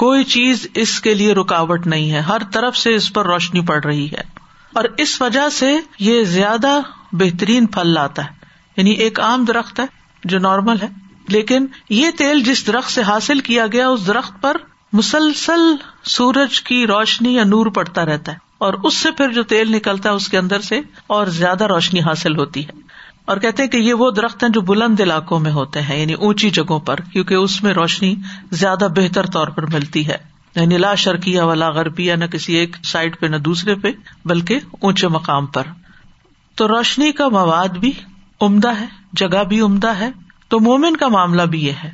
[0.00, 3.82] کوئی چیز اس کے لیے رکاوٹ نہیں ہے ہر طرف سے اس پر روشنی پڑ
[3.84, 4.22] رہی ہے
[4.72, 6.78] اور اس وجہ سے یہ زیادہ
[7.12, 9.84] بہترین پھل لاتا ہے یعنی ایک عام درخت ہے
[10.22, 10.86] جو نارمل ہے
[11.28, 14.56] لیکن یہ تیل جس درخت سے حاصل کیا گیا اس درخت پر
[14.92, 15.60] مسلسل
[16.04, 20.08] سورج کی روشنی یا نور پڑتا رہتا ہے اور اس سے پھر جو تیل نکلتا
[20.08, 22.79] ہے اس کے اندر سے اور زیادہ روشنی حاصل ہوتی ہے
[23.24, 26.50] اور کہتے کہ یہ وہ درخت ہیں جو بلند علاقوں میں ہوتے ہیں یعنی اونچی
[26.50, 28.14] جگہوں پر، کیونکہ اس میں روشنی
[28.50, 30.16] زیادہ بہتر طور پر ملتی ہے۔
[30.54, 33.88] یعنی لا شرکیا والا غربیا نہ کسی ایک سائڈ پہ نہ دوسرے پہ،
[34.24, 35.62] بلکہ اونچے مقام پر۔
[36.54, 37.92] تو روشنی کا مواد بھی
[38.40, 40.10] عمدہ ہے، جگہ بھی عمدہ ہے۔
[40.48, 41.90] تو مومن کا معاملہ بھی یہ ہے۔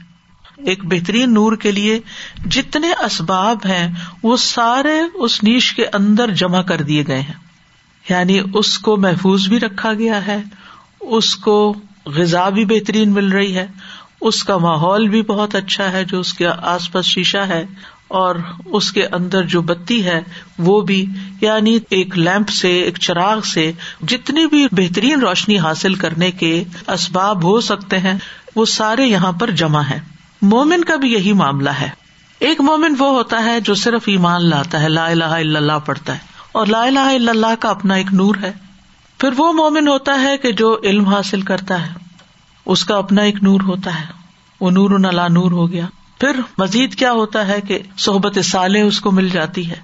[0.57, 2.01] ایک بہترین نور کے لیے
[2.51, 7.35] جتنے اسباب ہیں، وہ سارے اس نیش کے اندر جمع کر دیے گئے ہیں۔
[8.11, 10.43] یعنی اس کو محفوظ بھی رکھا گیا ہے
[11.01, 11.75] اس کو
[12.15, 13.67] غذا بھی بہترین مل رہی ہے،
[14.21, 17.65] اس کا ماحول بھی بہت اچھا ہے جو اس کے آس پاس شیشہ ہے،
[18.09, 20.21] اور اس کے اندر جو بتی ہے،
[20.59, 21.05] وہ بھی
[21.41, 23.71] یعنی ایک لیمپ سے، ایک چراغ سے
[24.09, 26.53] جتنی بھی بہترین روشنی حاصل کرنے کے
[26.89, 28.15] اسباب ہو سکتے ہیں،
[28.57, 29.99] وہ سارے یہاں پر جمع ہے
[30.43, 31.89] مومن کا بھی یہی معاملہ ہے۔
[32.41, 36.15] ایک مومن وہ ہوتا ہے جو صرف ایمان لاتا ہے، لا الہ الا اللہ پڑھتا
[36.15, 38.53] ہے، اور لا الہ الا اللہ کا اپنا ایک نور ہے۔
[39.19, 41.93] پھر وہ مومن ہوتا ہے کہ جو علم حاصل کرتا ہے،
[42.67, 44.05] اس کا اپنا ایک نور ہوتا ہے۔
[44.61, 45.87] وہ نور نلا نور ہو گیا۔
[46.21, 49.77] پھر مزید کیا ہوتا ہے کہ صحبت سالے اس کو مل جاتی ہے،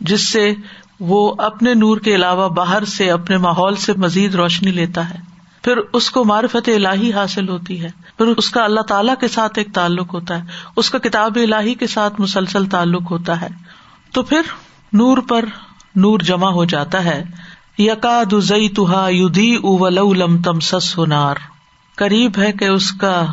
[0.00, 0.54] جس سے
[1.00, 5.16] وہ اپنے نور کے علاوہ باہر سے اپنے ماحول سے مزید روشنی لیتا ہے۔
[5.62, 9.58] پھر اس کو معرفت الہی حاصل ہوتی ہے۔ پھر اس کا اللہ تعالیٰ کے ساتھ
[9.58, 10.42] ایک تعلق ہوتا ہے۔
[10.76, 13.48] اس کا کتاب الہی کے ساتھ مسلسل تعلق ہوتا ہے۔
[14.12, 14.40] تو پھر
[14.92, 15.44] نور پر
[15.96, 17.24] نور جمع ہو جاتا ہے۔
[17.78, 21.34] یقا دئی تہا یدھی اولم تم سس ہنار
[21.96, 23.26] قریب ہے کہ اس کا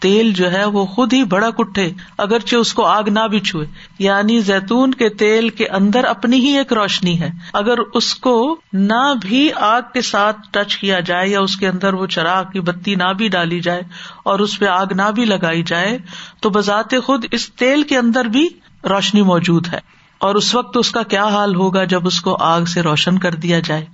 [0.00, 3.66] تیل جو ہے وہ خود ہی بڑا کٹھے، اگرچہ اس کو آگ نہ بھی چھوئے۔
[3.98, 9.14] یعنی زیتون کے تیل کے اندر اپنی ہی ایک روشنی ہے۔ اگر اس کو نہ
[9.20, 12.94] بھی آگ کے ساتھ ٹچ کیا جائے یا اس کے اندر وہ چراغ کی بتی
[12.94, 13.82] نہ بھی ڈالی جائے
[14.22, 15.98] اور اس پہ آگ نہ بھی لگائی جائے،
[16.40, 18.48] تو بذات خود اس تیل کے اندر بھی
[18.84, 22.62] روشنی موجود ہے۔ اور اس وقت اس کا کیا حال ہوگا جب اس کو آگ
[22.62, 23.86] سے روشن کر دیا جائے؟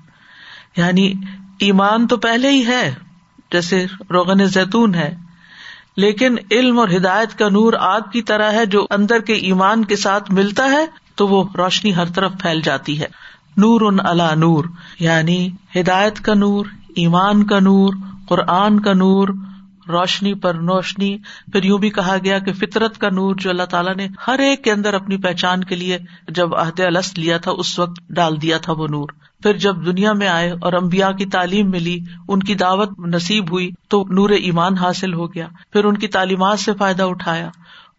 [0.77, 1.13] یعنی
[1.59, 2.95] ایمان تو پہلے ہی ہے،
[3.53, 5.17] جیسے روغن زیتون ہے،
[5.97, 9.97] لیکن علم اور ہدایت کا نور آگ کی طرح ہے جو اندر کے ایمان کے
[9.97, 13.07] ساتھ ملتا ہے، تو وہ روشنی ہر طرف پھیل جاتی ہے۔
[13.57, 14.65] نور ان اللہ نور
[14.99, 17.95] یعنی ہدایت کا نور، ایمان کا نور،
[18.29, 19.29] قرآن کا نور
[19.89, 21.19] روشنی پر روشنی
[21.53, 24.65] پھر یوں بھی کہا گیا کہ فطرت کا نور جو اللہ تعالیٰ نے ہر ایک
[24.65, 28.59] کے اندر اپنی پہچان کے لیے جب عہد الس لیا تھا، اس وقت ڈال دیا
[28.59, 29.09] تھا وہ نور۔
[29.43, 33.71] پھر جب دنیا میں آئے اور امبیا کی تعلیم ملی، ان کی دعوت نصیب ہوئی،
[33.89, 37.51] تو نور ایمان حاصل ہو گیا۔ پھر ان کی تعلیمات سے فائدہ اٹھایا۔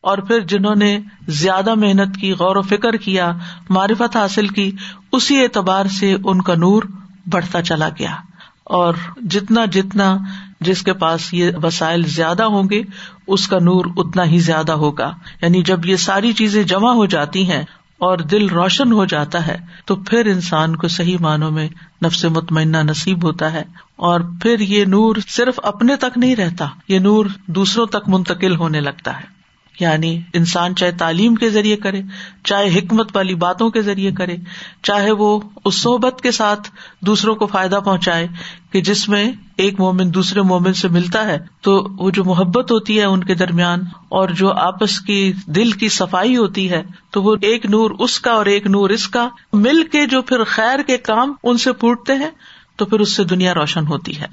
[0.02, 3.32] اور پھر جنہوں نے زیادہ محنت کی، غور و فکر کیا،
[3.70, 4.72] معرفت حاصل کی،
[5.12, 6.84] اسی اعتبار سے ان کا نور
[7.32, 8.16] بڑھتا چلا گیا۔
[8.64, 8.94] اور
[9.30, 10.18] جتنا جتنا
[10.62, 12.82] جس کے پاس یہ وسائل زیادہ ہوں گے،
[13.28, 17.52] اس کا نور اتنا ہی زیادہ ہوگا۔ یعنی جب یہ ساری چیزیں جمع ہو جاتی
[17.52, 17.62] ہیں
[17.98, 21.70] اور دل روشن ہو جاتا ہے، تو پھر انسان کو صحیح معنوں میں
[22.04, 23.64] نفس مطمئنہ نصیب ہوتا ہے۔
[23.96, 28.82] اور پھر یہ نور صرف اپنے تک نہیں رہتا، یہ نور دوسروں تک منتقل ہونے
[28.82, 29.43] لگتا ہے۔
[29.80, 32.02] یعنی انسان چاہے تعلیم کے ذریعے کرے،
[32.44, 34.36] چاہے حکمت والی باتوں کے ذریعے کرے،
[34.84, 38.28] چاہے وہ اس صحبت کے ساتھ دوسروں کو فائدہ پہنچائے
[38.72, 43.00] کہ جس میں ایک مومن دوسرے مومن سے ملتا ہے، تو وہ جو محبت ہوتی
[43.00, 46.82] ہے ان کے درمیان اور جو آپس کی دل کی صفائی ہوتی ہے،
[47.12, 50.44] تو وہ ایک نور اس کا اور ایک نور اس کا مل کے جو پھر
[50.44, 52.30] خیر کے کام ان سے پوٹتے ہیں،
[52.76, 54.28] تو پھر اس سے دنیا روشن ہوتی ہے،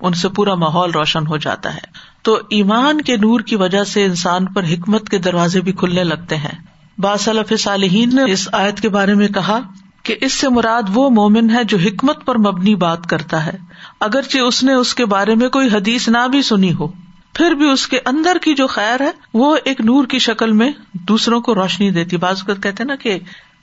[0.00, 4.04] ان سے پورا ماحول روشن ہو جاتا ہے۔ تو ایمان کے نور کی وجہ سے
[4.04, 6.58] انسان پر حکمت کے دروازے بھی کھلنے لگتے ہیں۔
[6.98, 9.60] باصلف صالحین نے اس آیت کے بارے میں کہا
[10.02, 13.56] کہ اس سے مراد وہ مومن ہے جو حکمت پر مبنی بات کرتا ہے۔
[14.00, 16.86] اگرچہ اس نے اس کے بارے میں کوئی حدیث نہ بھی سنی ہو،
[17.34, 20.70] پھر بھی اس کے اندر کی جو خیر ہے، وہ ایک نور کی شکل میں
[20.92, 23.18] دوسروں کو روشنی دیتی۔ بعض کہتے نا کہ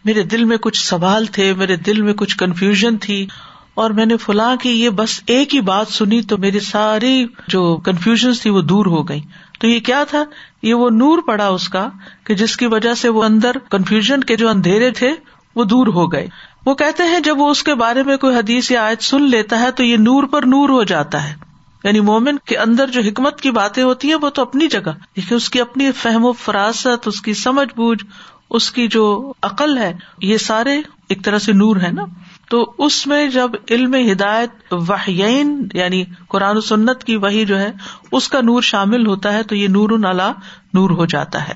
[0.05, 3.27] میرے دل میں کچھ سوال تھے، میرے دل میں کچھ کنفیوژن تھی۔
[3.75, 7.77] اور میں نے فلاں کی یہ بس ایک ہی بات سنی تو میری ساری جو
[7.77, 9.21] کنفیوژن تھی وہ دور ہو گئی۔
[9.59, 10.23] تو یہ کیا تھا؟
[10.61, 11.89] یہ وہ نور پڑا اس کا
[12.23, 15.11] کہ جس کی وجہ سے وہ اندر کنفیوژن کے جو اندھیرے تھے
[15.55, 16.27] وہ دور ہو گئے۔
[16.65, 19.59] وہ کہتے ہیں جب وہ اس کے بارے میں کوئی حدیث یا آیت سن لیتا
[19.59, 21.35] ہے تو یہ نور پر نور ہو جاتا ہے۔
[21.83, 25.35] یعنی مومن کے اندر جو حکمت کی باتیں ہوتی ہیں وہ تو اپنی جگہ، لیکن
[25.35, 28.05] اس کی اپنی فہم و فراست، اس کی سمجھ بوجھ،
[28.49, 32.05] اس کی جو عقل ہے، یہ سارے ایک طرح سے نور ہے نا۔
[32.49, 37.71] تو اس میں جب علم ہدایت وحین یعنی قرآن و سنت کی وہی جو ہے،
[38.11, 40.31] اس کا نور شامل ہوتا ہے، تو یہ نور اللہ
[40.73, 41.53] نور ہو جاتا ہے۔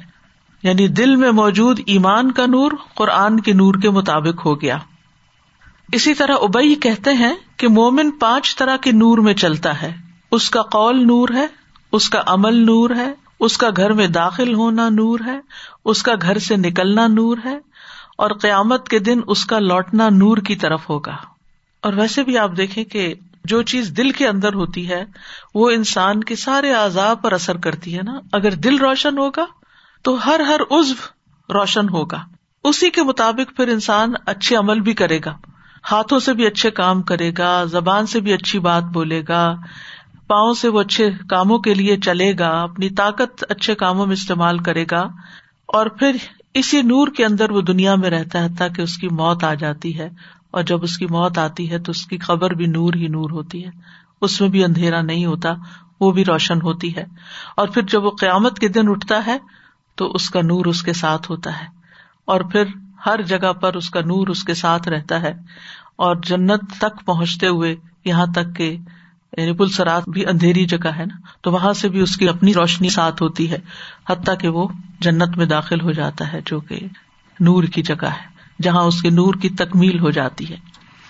[0.63, 4.77] یعنی دل میں موجود ایمان کا نور قرآن کے نور کے مطابق ہو گیا۔
[5.91, 9.95] اسی طرح ابئی کہتے ہیں کہ مومن پانچ طرح کے نور میں چلتا ہے۔
[10.31, 11.47] اس کا قول نور ہے،
[11.91, 15.39] اس کا عمل نور ہے، اس کا گھر میں داخل ہونا نور ہے،
[15.85, 17.57] اس کا گھر سے نکلنا نور ہے
[18.19, 21.15] اور قیامت کے دن اس کا لوٹنا نور کی طرف ہوگا۔
[21.81, 25.05] اور ویسے بھی آپ دیکھیں کہ جو چیز دل کے اندر ہوتی ہے،
[25.55, 29.45] وہ انسان کے سارے آزاد پر اثر کرتی ہے نا۔ اگر دل روشن ہوگا،
[30.03, 30.93] تو ہر ہر عزو
[31.53, 32.23] روشن ہوگا۔
[32.63, 35.37] اسی کے مطابق پھر انسان اچھے عمل بھی کرے گا۔
[35.91, 39.55] ہاتھوں سے بھی اچھے کام کرے گا، زبان سے بھی اچھی بات بولے گا،
[40.27, 44.57] پاؤں سے وہ اچھے کاموں کے لیے چلے گا، اپنی طاقت اچھے کاموں میں استعمال
[44.57, 45.01] کرے گا۔
[45.67, 46.15] اور پھر
[46.59, 49.99] اسی نور کے اندر وہ دنیا میں رہتا ہے تاکہ اس کی موت آ جاتی
[49.99, 50.09] ہے۔
[50.51, 53.29] اور جب اس کی موت آتی ہے تو اس کی خبر بھی نور ہی نور
[53.29, 53.69] ہوتی ہے۔
[54.21, 55.49] اس میں بھی اندھیرا نہیں ہوتا،
[55.99, 57.03] وہ بھی روشن ہوتی ہے۔
[57.57, 59.37] اور پھر جب وہ قیامت کے دن اٹھتا ہے
[59.95, 61.65] تو اس کا نور اس کے ساتھ ہوتا ہے۔
[62.25, 62.63] اور پھر
[63.05, 65.33] ہر جگہ پر اس کا نور اس کے ساتھ رہتا ہے۔
[65.95, 68.77] اور جنت تک پہنچتے ہوئے یہاں تک کہ
[69.37, 72.53] یعنی پل سرات بھی اندھیری جگہ ہے نا، تو وہاں سے بھی اس کی اپنی
[72.53, 73.57] روشنی ساتھ ہوتی ہے،
[74.09, 74.67] حتیٰ کہ وہ
[74.99, 76.79] جنت میں داخل ہو جاتا ہے، جو کہ
[77.39, 80.57] نور کی جگہ ہے، جہاں اس کے نور کی تکمیل ہو جاتی ہے۔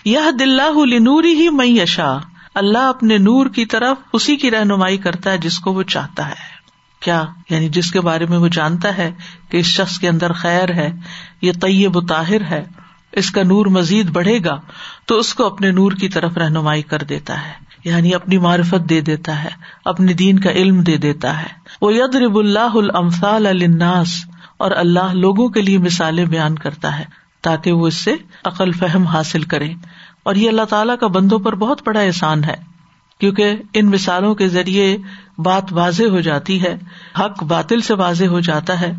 [0.04, 0.62] یہ دلہ
[1.00, 2.18] نوری ہی میں یشا
[2.54, 6.60] اللہ اپنے نور کی طرف اسی کی رہنمائی کرتا ہے جس کو وہ چاہتا ہے۔
[7.00, 9.12] کیا؟ یعنی جس کے بارے میں وہ جانتا ہے
[9.48, 10.92] کہ اس شخص کے اندر خیر ہے،
[11.42, 12.64] یہ طیب و طاہر ہے،
[13.12, 14.60] اس کا نور مزید بڑھے گا،
[15.04, 19.00] تو اس کو اپنے نور کی طرف رہنمائی کر دیتا ہے۔ یعنی اپنی معرفت دے
[19.00, 19.48] دیتا ہے
[19.84, 21.46] اپنے دین کا علم دے دیتا ہے۔
[21.80, 24.24] وہ ید رب اللہ المفال الناس
[24.56, 27.04] اور اللہ لوگوں کے لیے مثالیں بیان کرتا ہے
[27.40, 28.14] تاکہ وہ اس سے
[28.44, 29.72] عقل فہم حاصل کرے
[30.22, 32.56] اور یہ اللہ تعالیٰ کا بندوں پر بہت بڑا احسان ہے،
[33.18, 34.96] کیونکہ ان مثالوں کے ذریعے
[35.38, 36.76] بات واضح ہو جاتی ہے،
[37.18, 38.92] حق باطل سے واضح ہو جاتا ہے۔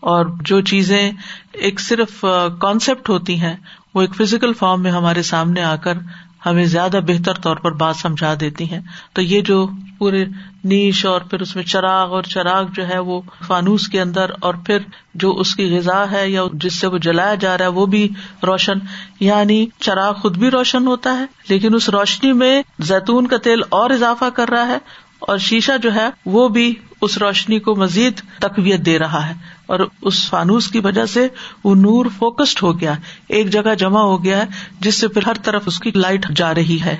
[0.00, 1.10] اور جو چیزیں
[1.52, 2.24] ایک صرف
[2.60, 3.56] کانسیپٹ ہوتی ہیں،
[3.94, 5.98] وہ ایک فزیکل فارم میں ہمارے سامنے آ کر
[6.46, 8.80] ہمیں زیادہ بہتر طور پر بات سمجھا دیتی ہیں۔
[9.12, 10.24] تو یہ جو پورے
[10.64, 14.54] نیش اور پھر اس میں چراغ اور چراغ جو ہے وہ فانوس کے اندر اور
[14.54, 14.78] پھر
[15.14, 18.08] جو اس کی غذا ہے یا جس سے وہ جلایا جا رہا ہے وہ بھی
[18.42, 18.78] روشن
[19.20, 23.90] یعنی چراغ خود بھی روشن ہوتا ہے، لیکن اس روشنی میں زیتون کا تیل اور
[23.90, 24.78] اضافہ کر رہا ہے
[25.18, 29.80] اور شیشہ جو ہے وہ بھی اس روشنی کو مزید تقویت دے رہا ہے۔ اور
[30.02, 31.28] اس فانوس کی وجہ سے
[31.64, 32.94] وہ نور فوکسڈ ہو گیا،
[33.28, 34.44] ایک جگہ جمع ہو گیا ہے
[34.80, 36.96] جس سے پھر ہر طرف اس کی لائٹ جا رہی ہے۔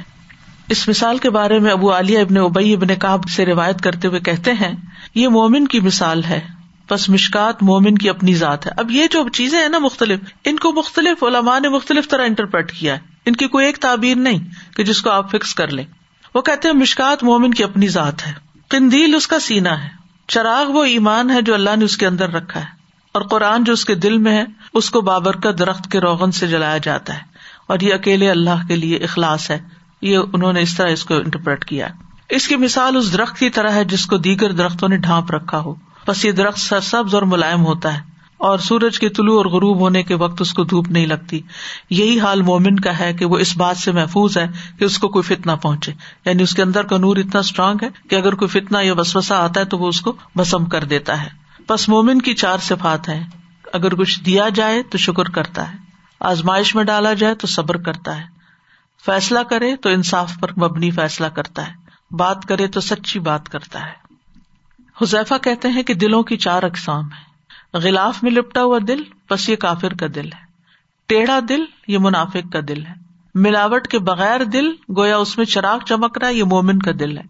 [0.69, 4.21] اس مثال کے بارے میں ابو عالیہ ابن ابئی ابن کاب سے روایت کرتے ہوئے
[4.21, 4.73] کہتے ہیں،
[5.15, 6.41] یہ مومن کی مثال ہے۔
[6.91, 10.57] بس مشکات مومن کی اپنی ذات ہے۔ اب یہ جو چیزیں ہیں نا مختلف، ان
[10.57, 14.39] کو مختلف علماء نے مختلف طرح انٹرپریٹ کیا ہے۔ ان کی کوئی ایک تعبیر نہیں
[14.77, 15.85] کہ جس کو آپ فکس کر لیں۔
[16.35, 18.33] وہ کہتے ہیں مشکات مومن کی اپنی ذات ہے۔
[18.69, 19.98] کندیل اس کا سینا ہے۔
[20.29, 22.67] چراغ وہ ایمان ہے جو اللہ نے اس کے اندر رکھا ہے
[23.13, 26.33] اور قرآن جو اس کے دل میں ہے، اس کو بابر کا درخت کے روغن
[26.33, 27.21] سے جلایا جاتا ہے
[27.67, 29.59] اور یہ اکیلے اللہ کے لیے اخلاص ہے۔
[30.03, 31.89] یہ انہوں نے اس طرح اس کو انٹرپریٹ کیا۔
[32.29, 35.59] اس کی مثال اس درخت کی طرح ہے جس کو دیگر درختوں نے ڈھانپ رکھا
[35.59, 35.75] ہو۔
[36.07, 40.03] بس یہ درخت سرسبز اور ملائم ہوتا ہے۔ اور سورج کے طلوع اور غروب ہونے
[40.03, 41.41] کے وقت اس کو دھوپ نہیں لگتی۔
[41.91, 44.47] یہی حال مومن کا ہے کہ وہ اس بات سے محفوظ ہے
[44.79, 45.93] کہ اس کو کوئی فتنا پہنچے۔
[46.25, 49.45] یعنی اس کے اندر کا نور اتنا اسٹرانگ ہے کہ اگر کوئی فتنا یا وسوسا
[49.45, 51.29] آتا ہے تو وہ اس کو بسم کر دیتا ہے۔
[51.69, 53.25] بس مومن کی چار صفات ہیں۔
[53.73, 55.77] اگر کچھ دیا جائے تو شکر کرتا ہے۔
[56.21, 58.25] آزمائش میں ڈالا جائے تو صبر کرتا ہے۔
[59.07, 61.73] فیصلہ کرے تو انصاف پر مبنی فیصلہ کرتا ہے۔
[62.11, 64.09] بات کرے تو سچی بات کرتا ہے۔
[65.03, 67.28] حذیفہ کہتے ہیں کہ دلوں کی چار اقسام ہے
[67.75, 70.49] غلاف میں لپٹا ہوا دل، بس یہ کافر کا دل ہے۔
[71.07, 72.95] ٹیڑھا دل، یہ منافق کا دل ہے۔
[73.35, 77.19] ملاوٹ کے بغیر دل، گویا اس میں چراغ چمک رہا ہے، یہ مومن کا دل
[77.19, 77.23] ہے۔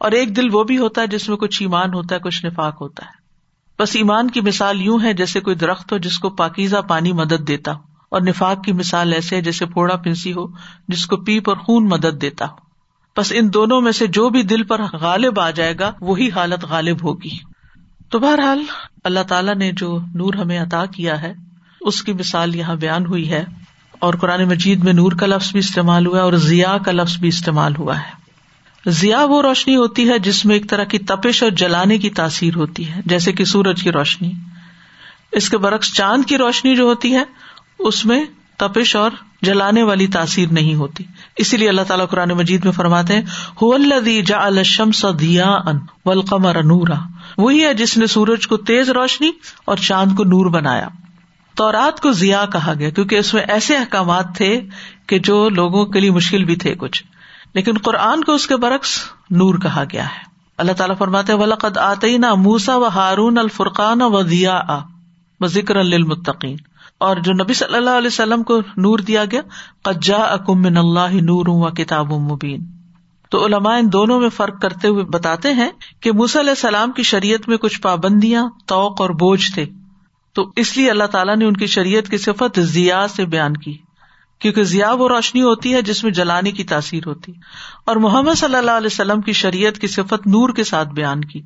[0.00, 2.80] اور ایک دل وہ بھی ہوتا ہے جس میں کچھ ایمان ہوتا ہے، کچھ نفاق
[2.80, 3.28] ہوتا ہے۔
[3.82, 7.48] بس ایمان کی مثال یوں ہے جیسے کوئی درخت ہو جس کو پاکیزہ پانی مدد
[7.48, 10.46] دیتا ہو۔ اور نفاق کی مثال ایسے ہے جیسے پھوڑا پنسی ہو،
[10.88, 12.56] جس کو پیپ اور خون مدد دیتا ہو۔
[13.16, 16.64] بس ان دونوں میں سے جو بھی دل پر غالب آ جائے گا، وہی حالت
[16.64, 17.57] غالب ہوگی۔
[18.10, 18.62] تو بہرحال
[19.04, 21.34] اللہ تعالیٰ نے جو نور ہمیں عطا کیا ہے،
[21.80, 23.44] اس کی مثال یہاں بیان ہوئی ہے
[23.98, 27.18] اور قرآن مجید میں نور کا لفظ بھی استعمال ہوا ہے اور ضیا کا لفظ
[27.18, 28.18] بھی استعمال ہوا ہے۔
[28.90, 32.56] ضیا وہ روشنی ہوتی ہے جس میں ایک طرح کی تپش اور جلانے کی تاثیر
[32.56, 34.32] ہوتی ہے، جیسے کہ سورج کی روشنی۔
[35.32, 37.24] اس کے برعکس چاند کی روشنی جو ہوتی ہے،
[37.78, 38.24] اس میں
[38.56, 39.10] تپش اور
[39.42, 41.04] جلانے والی تاثیر نہیں ہوتی۔
[41.36, 43.22] اسی لیے اللہ تعالیٰ قرآن مجید میں فرماتے ہیں
[46.04, 46.94] ولقمر نورا۔
[47.38, 49.30] وہی ہے جس نے سورج کو تیز روشنی
[49.64, 50.88] اور چاند کو نور بنایا۔
[51.54, 54.60] تو رات کو ضیا کہا گیا، کیونکہ اس میں ایسے احکامات تھے
[55.06, 57.04] کہ جو لوگوں کے لیے مشکل بھی تھے کچھ۔
[57.54, 58.98] لیکن قرآن کو اس کے برعکس
[59.30, 64.22] نور کہا گیا ہے۔ اللہ تعالیٰ فرماتے ولقد آتے نا موسا و ہارون الفرقان و
[64.22, 64.60] ضیا
[65.46, 66.56] ذکر المتقین
[66.98, 69.40] اور جو نبی صلی اللہ علیہ وسلم کو نور دیا گیا
[69.82, 72.66] قجا اکم اللہ نور و کتاب مبین
[73.30, 77.48] تو علماء ان دونوں میں فرق کرتے ہوئے بتاتے ہیں کہ علیہ السلام کی شریعت
[77.48, 79.66] میں کچھ پابندیاں، توق اور بوجھ تھے۔
[80.32, 83.76] تو اس لیے اللہ تعالیٰ نے ان کی شریعت کی صفت ضیا سے بیان کی۔
[84.38, 87.32] کیونکہ ضیا وہ روشنی ہوتی ہے جس میں جلانے کی تاثیر ہوتی۔
[87.84, 91.42] اور محمد صلی اللہ علیہ وسلم کی شریعت کی صفت نور کے ساتھ بیان کی۔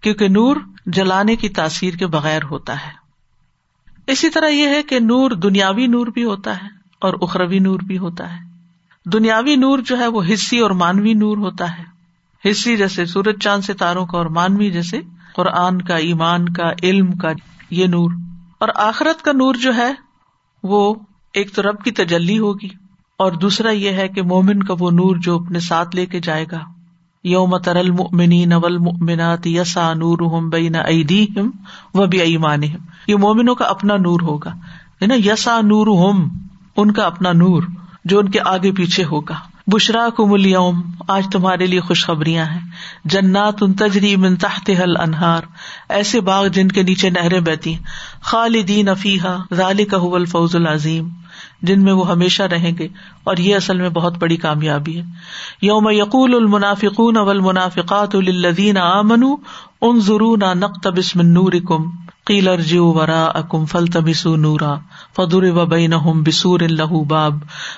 [0.00, 3.05] کیونکہ نور جلانے کی تاثیر کے بغیر ہوتا ہے۔
[4.06, 6.68] اسی طرح یہ ہے کہ نور دنیاوی نور بھی ہوتا ہے
[7.00, 8.44] اور اخروی نور بھی ہوتا ہے۔
[9.04, 11.96] دنیاوی نور جو ہے وہ حصی اور مانوی نور ہوتا ہے۔
[12.50, 15.00] حصی جیسے سورج چاند ستاروں کا اور مانوی جیسے
[15.34, 17.28] قرآن کا، ایمان کا، علم کا،
[17.70, 18.10] یہ نور۔
[18.58, 19.92] اور آخرت کا نور جو ہے
[20.62, 20.94] وہ
[21.32, 22.68] ایک تو رب کی تجلی ہوگی
[23.18, 26.44] اور دوسرا یہ ہے کہ مومن کا وہ نور جو اپنے ساتھ لے کے جائے
[26.52, 26.60] گا۔
[27.26, 31.50] یوم ترل ممنی نول ممنات یسا نور ہم بین ایدی ہم
[31.94, 32.60] و بھی ایمان
[33.06, 34.50] یہ مومنوں کا اپنا نور ہوگا۔
[35.02, 36.28] ہے نا؟ یسا نور ہوم
[36.76, 37.62] ان کا اپنا نور
[38.04, 39.34] جو ان کے آگے پیچھے ہوگا۔
[39.66, 42.60] بشرا کو ملیوم آج تمہارے لیے خوشخبریاں ہیں۔
[43.04, 45.42] جنات ان تجری من تحت حل انہار
[45.88, 47.74] ایسے باغ جن کے نیچے نہریں بہتی
[48.20, 51.08] خالدین افیحا ذالک کا الفوز العظیم۔
[51.62, 52.88] جن میں وہ ہمیشہ رہیں گے
[53.24, 55.04] اور یہ اصل میں بہت بڑی کامیابی ہے۔
[55.62, 59.24] یوم یقول المنافقون اول منافقات الدین آمن
[59.80, 61.84] ان ضرور نہ نور کم
[62.24, 64.74] قیل ارجی ورا اکم فل تبسو نورا
[65.16, 65.92] فدر و بین
[66.26, 67.34] بسور اللہ باب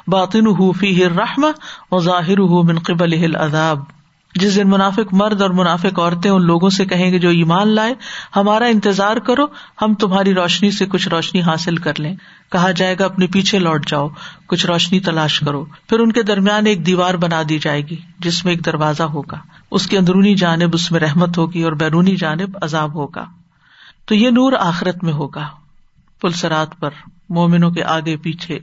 [0.07, 1.47] باطن فی رحم
[1.91, 3.98] و ظاہر من قبل العذاب۔
[4.35, 7.95] جس دن منافق مرد اور منافق عورتیں ان لوگوں سے کہیں گے جو ایمان لائے،
[8.37, 9.47] ہمارا انتظار کرو،
[9.83, 12.17] ہم تمہاری روشنی سے کچھ روشنی حاصل کر لیں۔
[12.53, 14.09] کہا جائے گا، اپنے پیچھے لوٹ جاؤ،
[14.47, 18.45] کچھ روشنی تلاش کرو۔ پھر ان کے درمیان ایک دیوار بنا دی جائے گی، جس
[18.45, 19.37] میں ایک دروازہ ہوگا۔
[19.71, 23.25] اس کی اندرونی جانب اس میں رحمت ہوگی اور بیرونی جانب عذاب ہوگا۔
[24.07, 25.49] تو یہ نور آخرت میں ہوگا۔
[26.21, 26.91] پلسرات پر
[27.29, 28.59] مومنوں کے آگے پیچھے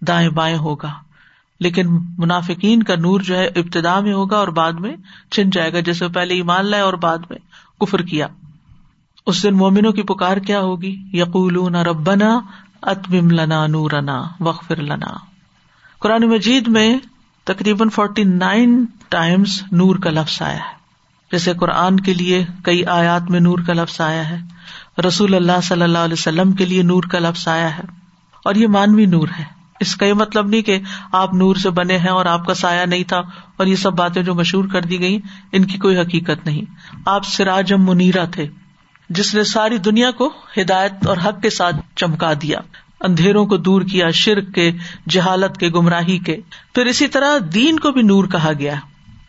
[0.00, 1.11] دائیں بائیں ہوگا۔
[1.60, 1.86] لیکن
[2.18, 4.94] منافقین کا نور جو ہے ابتدا میں ہوگا اور بعد میں
[5.30, 7.38] چن جائے گا جیسے پہلے ایمان لائے اور بعد میں
[7.80, 8.26] کفر کیا۔
[9.26, 12.40] اس دن مومنوں کی پکار کیا ہوگی؟ یقول ربنا
[12.82, 15.06] اتمم لنا نورنا وقفر لنا۔
[15.98, 16.98] قرآن مجید میں
[17.44, 20.80] تقریباً فورٹی نائن ٹائمس نور کا لفظ آیا ہے۔
[21.32, 24.38] جیسے قرآن کے لیے کئی آیات میں نور کا لفظ آیا ہے،
[25.06, 27.82] رسول اللہ صلی اللہ علیہ وسلم کے لیے نور کا لفظ آیا ہے،
[28.44, 29.44] اور یہ مانوی نور ہے۔
[29.82, 30.78] اس کا یہ مطلب نہیں کہ
[31.12, 33.18] آپ نور سے بنے ہیں اور آپ کا سایہ نہیں تھا
[33.56, 35.18] اور یہ سب باتیں جو مشہور کر دی گئی
[35.52, 36.62] ان کی کوئی حقیقت نہیں۔
[37.06, 38.46] آپ سراجم منیرا تھے،
[39.08, 42.58] جس نے ساری دنیا کو ہدایت اور حق کے ساتھ چمکا دیا۔
[43.00, 44.72] اندھیروں کو دور کیا، شرک کے،
[45.08, 46.36] جہالت کے، گمراہی کے۔
[46.74, 48.74] پھر اسی طرح دین کو بھی نور کہا گیا۔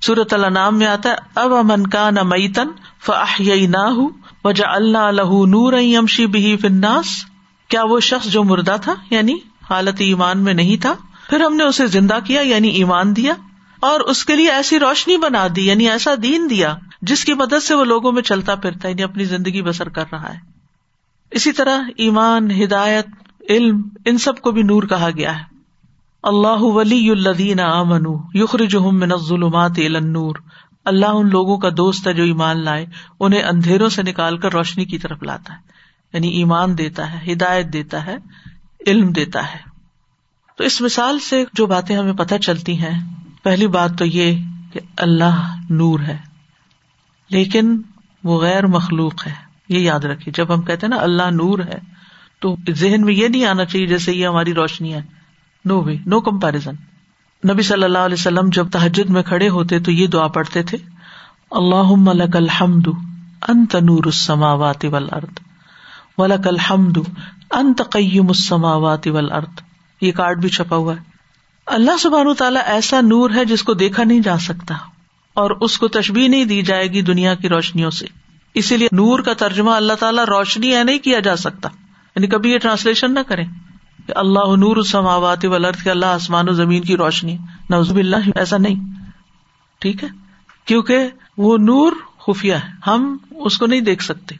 [0.01, 2.67] سورت اللہ نام میں آتا ہے، اب امن کا نہ میتن
[3.05, 4.09] فاح نہ ہوں
[4.43, 7.25] وجہ اللہ الح نور امشی بھی فناس
[7.67, 9.35] کیا وہ شخص جو مردہ تھا یعنی
[9.73, 10.95] حالت ایمان میں نہیں تھا،
[11.29, 13.33] پھر ہم نے اسے زندہ کیا یعنی ایمان دیا،
[13.79, 17.63] اور اس کے لیے ایسی روشنی بنا دی یعنی ایسا دین دیا، جس کی مدد
[17.63, 20.39] سے وہ لوگوں میں چلتا پھرتا یعنی اپنی زندگی بسر کر رہا ہے۔
[21.31, 23.05] اسی طرح ایمان، ہدایت،
[23.49, 25.43] علم، ان سب کو بھی نور کہا گیا ہے۔
[26.23, 28.03] اللہ ولی الدین امن
[28.33, 30.35] یخر من ظلمات نور
[30.85, 32.85] اللہ ان لوگوں کا دوست ہے جو ایمان لائے،
[33.19, 35.59] انہیں اندھیروں سے نکال کر روشنی کی طرف لاتا ہے۔
[36.13, 38.17] یعنی ایمان دیتا ہے، ہدایت دیتا ہے۔
[38.87, 39.59] علم دیتا ہے۔
[40.57, 42.99] تو اس مثال سے جو باتیں ہمیں پتہ چلتی ہیں،
[43.43, 44.37] پہلی بات تو یہ
[44.73, 46.17] کہ اللہ نور ہے،
[47.29, 47.81] لیکن
[48.23, 49.33] وہ غیر مخلوق ہے۔
[49.69, 51.79] یہ یاد رکھیے، جب ہم کہتے ہیں نا اللہ نور ہے،
[52.39, 55.01] تو ذہن میں یہ نہیں آنا چاہیے جیسے یہ ہماری روشنی ہے
[55.65, 56.75] نو وے، نو کمپیرزن
[57.43, 60.77] نبی صلی اللہ علیہ وسلم جب تحجد میں کھڑے ہوتے تو یہ دعا پڑھتے تھے
[61.51, 62.87] اللہ ملک الحمد،
[63.47, 65.52] انت نور السماوات والارض۔
[66.17, 66.97] ولک الحمد
[67.51, 69.61] انت قیم السماوات والارض۔
[70.01, 71.01] یہ کارڈ بھی چھپا ہوا ہے۔
[71.65, 74.75] اللہ سبحانہ تعالیٰ ایسا نور ہے جس کو دیکھا نہیں جا سکتا
[75.33, 78.05] اور اس کو تشبیح نہیں دی جائے گی دنیا کی روشنیوں سے۔
[78.53, 81.69] اسی لیے نور کا ترجمہ اللہ تعالیٰ روشنی ہے نہیں کیا جا سکتا۔
[82.15, 83.45] یعنی کبھی یہ ٹرانسلیشن نہ کریں۔
[84.07, 87.37] کہ اللہ نور السماوات والارض کے اللہ آسمان و زمین کی روشنی۔
[87.69, 88.75] نوزب اللہ ایسا نہیں۔
[89.79, 90.09] ٹھیک ہے؟
[90.65, 91.07] کیونکہ
[91.37, 91.91] وہ نور
[92.27, 94.35] خفیہ ہے۔ ہم اس کو نہیں دیکھ سکتے۔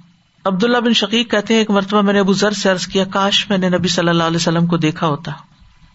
[0.46, 3.04] عبد اللہ بن شقیق کہتے ہیں ایک مرتبہ میں نے ابو ذر سے عرض کیا،
[3.04, 5.32] کاش میں نے نبی صلی اللہ علیہ وسلم کو دیکھا ہوتا،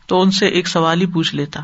[0.06, 1.60] تو ان سے ایک سوال ہی پوچھ لیتا۔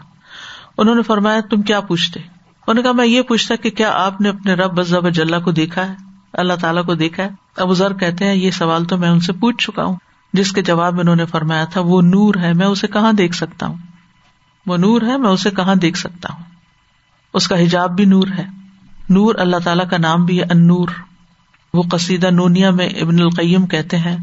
[0.78, 4.20] انہوں نے فرمایا، تم کیا پوچھتے؟ انہوں نے کہا، میں یہ پوچھتا کہ کیا آپ
[4.20, 5.94] نے اپنے رب بزب اجلّہ کو دیکھا ہے؟
[6.32, 9.32] اللہ تعالیٰ کو دیکھا ہے؟ ابو ذر کہتے ہیں، یہ سوال تو میں ان سے
[9.32, 9.96] پوچھ چکا ہوں۔
[10.32, 13.34] جس کے جواب میں انہوں نے فرمایا تھا، وہ نور ہے، میں اسے کہاں دیکھ
[13.34, 13.76] سکتا ہوں؟
[14.66, 16.42] وہ نور ہے، میں اسے کہاں دیکھ سکتا ہوں؟
[17.32, 18.46] اس کا حجاب بھی نور ہے۔
[19.08, 20.88] نور اللہ تعالیٰ کا نام بھی ہے انور
[21.74, 24.16] وہ قصیدہ نونیا میں ابن القیم کہتے ہیں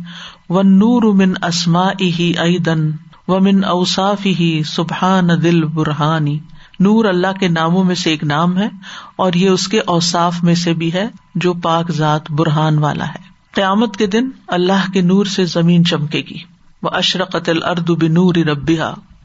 [0.50, 2.92] و نور من اسما ہی دن
[3.28, 6.40] و من اوساف ہی سبحان دل برہانی
[6.80, 8.68] نور اللہ کے ناموں میں سے ایک نام ہے
[9.16, 13.30] اور یہ اس کے اوساف میں سے بھی ہے جو پاک ذات برہان والا ہے۔
[13.52, 16.38] قیامت کے دن اللہ کے نور سے زمین چمکے گی۔
[16.84, 18.84] وہ اشرقت الرد بنور ربیہ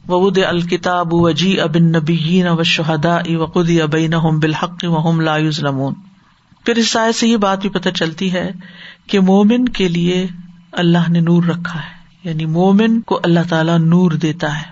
[0.09, 5.95] ود الکتاب وجی ابن نبی و شہدا و قدی ابین بالحق و لا یظلمون
[6.67, 8.53] پھر اس سائے سے یہ بات بھی پتہ چلتی ہے
[9.07, 10.27] کہ مومن کے لیے
[10.73, 14.67] اللہ نے نور رکھا ہے۔ یعنی مومن کو اللہ تعالیٰ نور دیتا ہے۔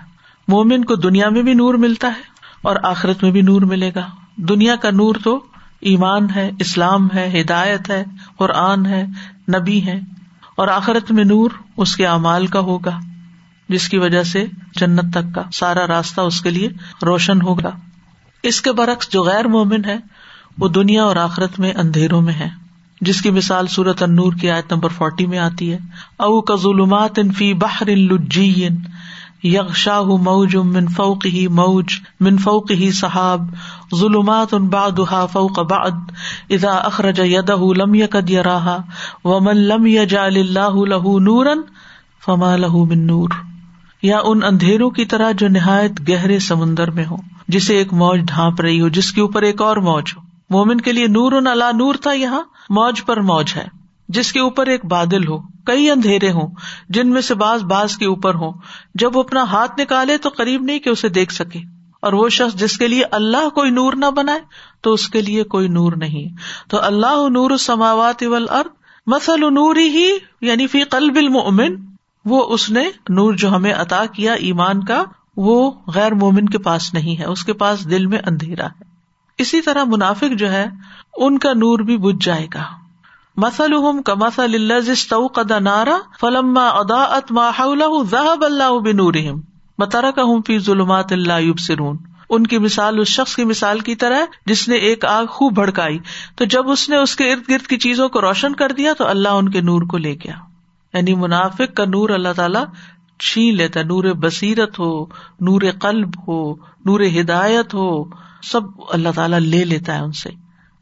[0.47, 2.21] مومن کو دنیا میں بھی نور ملتا ہے
[2.61, 5.43] اور آخرت میں بھی نور ملے گا۔ دنیا کا نور تو
[5.81, 8.03] ایمان ہے، اسلام ہے، ہدایت ہے،
[8.37, 9.05] قرآن ہے،
[9.59, 9.99] نبی ہے۔
[10.57, 12.99] اور آخرت میں نور اس کے اعمال کا ہوگا،
[13.69, 16.69] جس کی وجہ سے جنت تک کا سارا راستہ اس کے لیے
[17.05, 17.71] روشن ہوگا۔
[18.43, 19.97] اس کے برعکس جو غیر مومن ہے
[20.59, 22.47] وہ دنیا اور آخرت میں اندھیروں میں ہے۔
[23.01, 25.77] جس کی مثال سورت انور کی آیت نمبر فورٹی میں آتی ہے۔
[26.17, 28.75] او کا ظلمات فی بحر لجین
[29.43, 31.85] یغشاہ موج من فوق ہی موج
[32.19, 33.41] من فوق ہی صحاب
[33.95, 35.91] ظلمات ان بعدها فوق بعد
[36.49, 38.81] اذا اخرج يده لم يكد يراها
[39.23, 41.53] ومن لم يجعل الله له نورا
[42.25, 43.29] فما له من نور۔
[44.01, 47.15] یا ان اندھیروں کی طرح جو نہایت گہرے سمندر میں ہو
[47.47, 50.91] جسے ایک موج ڈھانپ رہی ہو، جس کے اوپر ایک اور موج ہو۔ مومن کے
[50.91, 53.67] لیے نور ان اللہ نور تھا یہاں، موج پر موج ہے،
[54.09, 56.47] جس کے اوپر ایک بادل ہو، کئی اندھیرے ہوں،
[56.89, 58.53] جن میں سے باز باز کے اوپر ہوں۔
[58.95, 61.59] جب وہ اپنا ہاتھ نکالے تو قریب نہیں کہ اسے دیکھ سکے۔
[61.99, 64.39] اور وہ شخص جس کے لیے اللہ کوئی نور نہ بنائے،
[64.81, 66.35] تو اس کے لیے کوئی نور نہیں۔
[66.69, 68.23] تو اللہ نور سماوات
[69.07, 71.75] مسل نور ہی یعنی فی قلب المؤمن۔
[72.25, 75.03] وہ اس نے نور جو ہمیں عطا کیا ایمان کا،
[75.37, 78.94] وہ غیر مومن کے پاس نہیں ہے، اس کے پاس دل میں اندھیرا ہے۔
[79.37, 80.65] اسی طرح منافق جو ہے
[81.17, 82.63] ان کا نور بھی بج جائے گا۔
[83.37, 83.73] مسل
[84.05, 87.31] کا مسل اللہ نارا فلما ادا ات
[88.43, 89.13] اللہ بنور
[89.77, 91.97] بطارا کا ہوں فی ظلمات اللہ سرون
[92.29, 95.99] ان کی مثال، اس شخص کی مثال کی طرح جس نے ایک آگ خوب بھڑکائی۔
[96.35, 99.07] تو جب اس نے اس کے ارد گرد کی چیزوں کو روشن کر دیا، تو
[99.07, 100.33] اللہ ان کے نور کو لے گیا۔
[100.93, 102.63] یعنی منافق کا نور اللہ تعالیٰ
[103.19, 105.05] چھین لیتا ہے۔ نور بصیرت ہو،
[105.41, 110.29] نور قلب ہو، نور ہدایت ہو۔ سب اللہ تعالیٰ لے لیتا ہے ان سے۔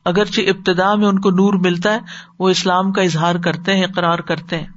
[0.06, 2.00] اگرچہ ابتدا میں ان کو نور ملتا ہے،
[2.40, 4.68] وہ اسلام کا اظہار کرتے ہیں، اقرار کرتے ہیں۔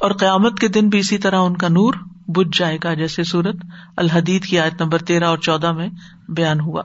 [0.00, 1.94] اور قیامت کے دن بھی اسی طرح ان کا نور
[2.28, 3.56] بج جائے گا، جیسے سورت
[3.96, 5.88] الحدید کی آیت نمبر تیرہ اور چودہ میں
[6.28, 6.82] بیان ہوا۔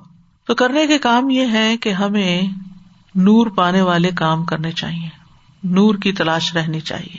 [0.47, 2.41] تو کرنے کے کام یہ ہے کہ ہمیں
[3.15, 5.09] نور پانے والے کام کرنے چاہیے۔
[5.63, 7.17] نور کی تلاش رہنی چاہیے۔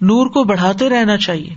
[0.00, 1.54] نور کو بڑھاتے رہنا چاہیے۔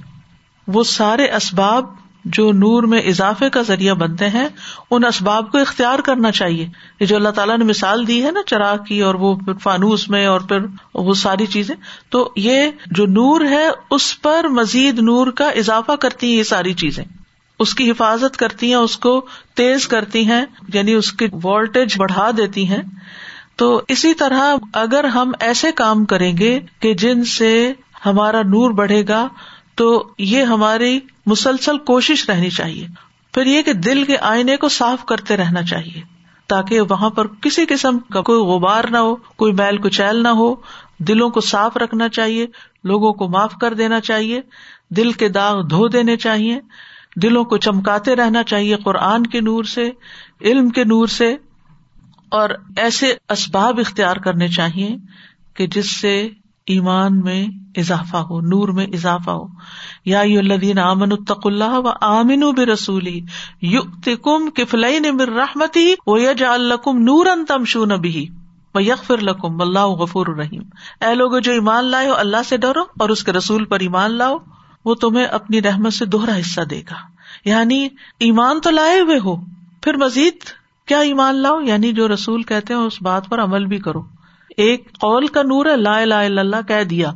[0.68, 1.86] وہ سارے اسباب
[2.26, 4.48] جو نور میں اضافے کا ذریعہ بنتے ہیں،
[4.92, 6.68] ان اسباب کو اختیار کرنا چاہیے۔
[7.00, 10.10] یہ جو اللہ تعالیٰ نے مثال دی ہے نا، چراغ کی اور وہ پھر فانوس
[10.10, 10.58] میں اور پھر
[10.94, 11.76] وہ ساری چیزیں،
[12.10, 16.74] تو یہ جو نور ہے، اس پر مزید نور کا اضافہ کرتی ہیں یہ ساری
[16.74, 17.04] چیزیں۔
[17.60, 22.32] اس کی حفاظت کرتی ہیں، اس کو تیز کرتی ہیں یعنی اس کی وولٹیج بڑھا
[22.38, 22.82] دیتی ہیں۔
[23.56, 27.74] تو اسی طرح اگر ہم ایسے کام کریں گے کہ جن سے
[28.06, 29.28] ہمارا نور بڑھے گا،
[29.76, 31.00] تو یہ ہماری
[31.30, 32.88] مسلسل کوشش رہنی چاہیے۔
[33.34, 36.02] پھر یہ کہ دل کے آئینے کو صاف کرتے رہنا چاہیے،
[36.48, 40.56] تاکہ وہاں پر کسی قسم کا کوئی غبار نہ ہو، کوئی میل کچیل نہ ہو۔
[41.00, 42.48] دلوں کو صاف رکھنا چاہیے،
[42.84, 44.42] لوگوں کو معاف کر دینا چاہیے،
[44.90, 46.60] دل کے داغ دھو دینے چاہیے۔
[47.16, 49.90] دلوں کو چمکاتے رہنا چاہیے قرآن کے نور سے،
[50.42, 51.36] علم کے نور سے۔
[52.30, 54.96] اور ایسے اسباب اختیار کرنے چاہیے
[55.54, 56.30] کہ جس سے
[56.70, 59.48] ایمان میں اضافہ ہو، نور میں اضافہ ہو۔
[60.06, 63.22] یا الدین امن الطق اللہ و آمن بے رسولی
[63.62, 68.26] یوک کم کفلئی نے مر رحمتی و یج الکم نور ان تم شو نبی
[68.76, 70.62] و یکفر لکم اللہ غفور الرحیم۔
[71.02, 74.12] اے لوگ جو ایمان لائے ہو، اللہ سے ڈرو اور اس کے رسول پر ایمان
[74.12, 74.38] لاؤ،
[74.86, 76.96] وہ تمہیں اپنی رحمت سے دوہرا حصہ دے گا۔
[77.46, 77.88] یعنی
[78.20, 79.36] ایمان تو لائے ہوئے ہو،
[79.82, 80.38] پھر مزید
[80.86, 84.19] کیا ایمان لاؤ؟ یعنی جو رسول کہتے ہیں، اس بات پر عمل بھی کرو۔
[84.60, 87.10] ایک قول کا نور ہے، لا لا اللہ کہہ دیا۔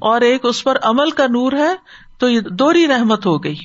[0.00, 1.74] اور ایک اس پر عمل کا نور ہے،
[2.18, 3.56] تو یہ دوری رحمت ہو گئی۔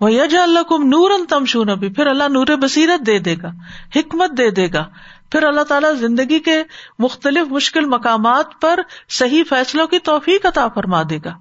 [0.00, 3.36] وہ یج اللہ کم نور ان تم شو نبی پھر اللہ نور بصیرت دے دے
[3.42, 3.48] گا،
[3.96, 4.84] حکمت دے دے گا۔
[5.32, 6.62] پھر اللہ تعالیٰ زندگی کے
[6.98, 11.32] مختلف مشکل مقامات پر صحیح فیصلوں کی توفیق عطا فرما دے گا۔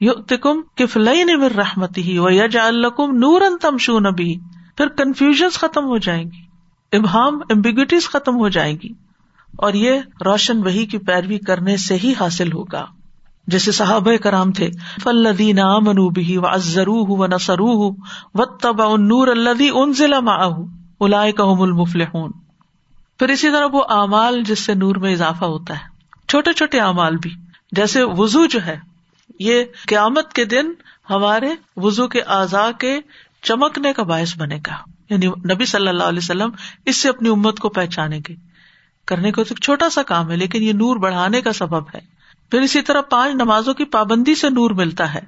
[0.00, 4.00] یو تکم کفلئی نے مر رحمت ہی وہ یج اللہ کم نور ان تم شو
[4.00, 4.36] نبی
[4.76, 6.42] پھر کنفیوژ ختم ہو جائیں گی،
[6.96, 9.03] ابہام امبیگوٹیز ختم ہو جائیں گی۔
[9.58, 12.86] اور یہ روشن وہی کی پیروی کرنے سے ہی حاصل ہوگا۔
[13.46, 14.70] جیسے صحابہ کرام تھے
[15.02, 17.90] فلدین منو بھی و ازرو و نسرو
[18.34, 20.20] و تب نور اللہ ان ضلع
[21.00, 22.04] الا کا المفل
[23.18, 25.84] پھر اسی طرح وہ اعمال جس سے نور میں اضافہ ہوتا ہے،
[26.28, 27.30] چھوٹے چھوٹے اعمال بھی،
[27.72, 28.78] جیسے وزو جو ہے،
[29.40, 30.66] یہ قیامت کے دن
[31.10, 33.00] ہمارے وزو کے اعضاء کے
[33.42, 34.74] چمکنے کا باعث بنے گا۔
[35.10, 36.50] یعنی نبی صلی اللہ علیہ وسلم
[36.86, 38.53] اس سے اپنی امت کو پہچانے گے۔
[39.06, 42.00] کرنے کو تو چھوٹا سا کام ہے، لیکن یہ نور بڑھانے کا سبب ہے۔
[42.50, 45.20] پھر اسی طرح پانچ نمازوں کی پابندی سے نور ملتا ہے۔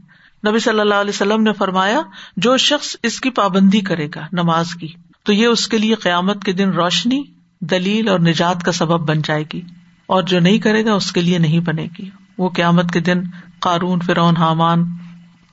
[0.49, 2.01] نبی صلی اللہ علیہ وسلم نے فرمایا،
[2.37, 4.89] جو شخص اس کی پابندی کرے گا نماز کی،
[5.23, 7.23] تو یہ اس کے لیے قیامت کے دن روشنی،
[7.61, 9.61] دلیل اور نجات کا سبب بن جائے گی۔
[10.07, 13.23] اور جو نہیں کرے گا، اس کے لیے نہیں بنے گی۔ وہ قیامت کے دن
[13.59, 14.85] قارون، فرعون، حامان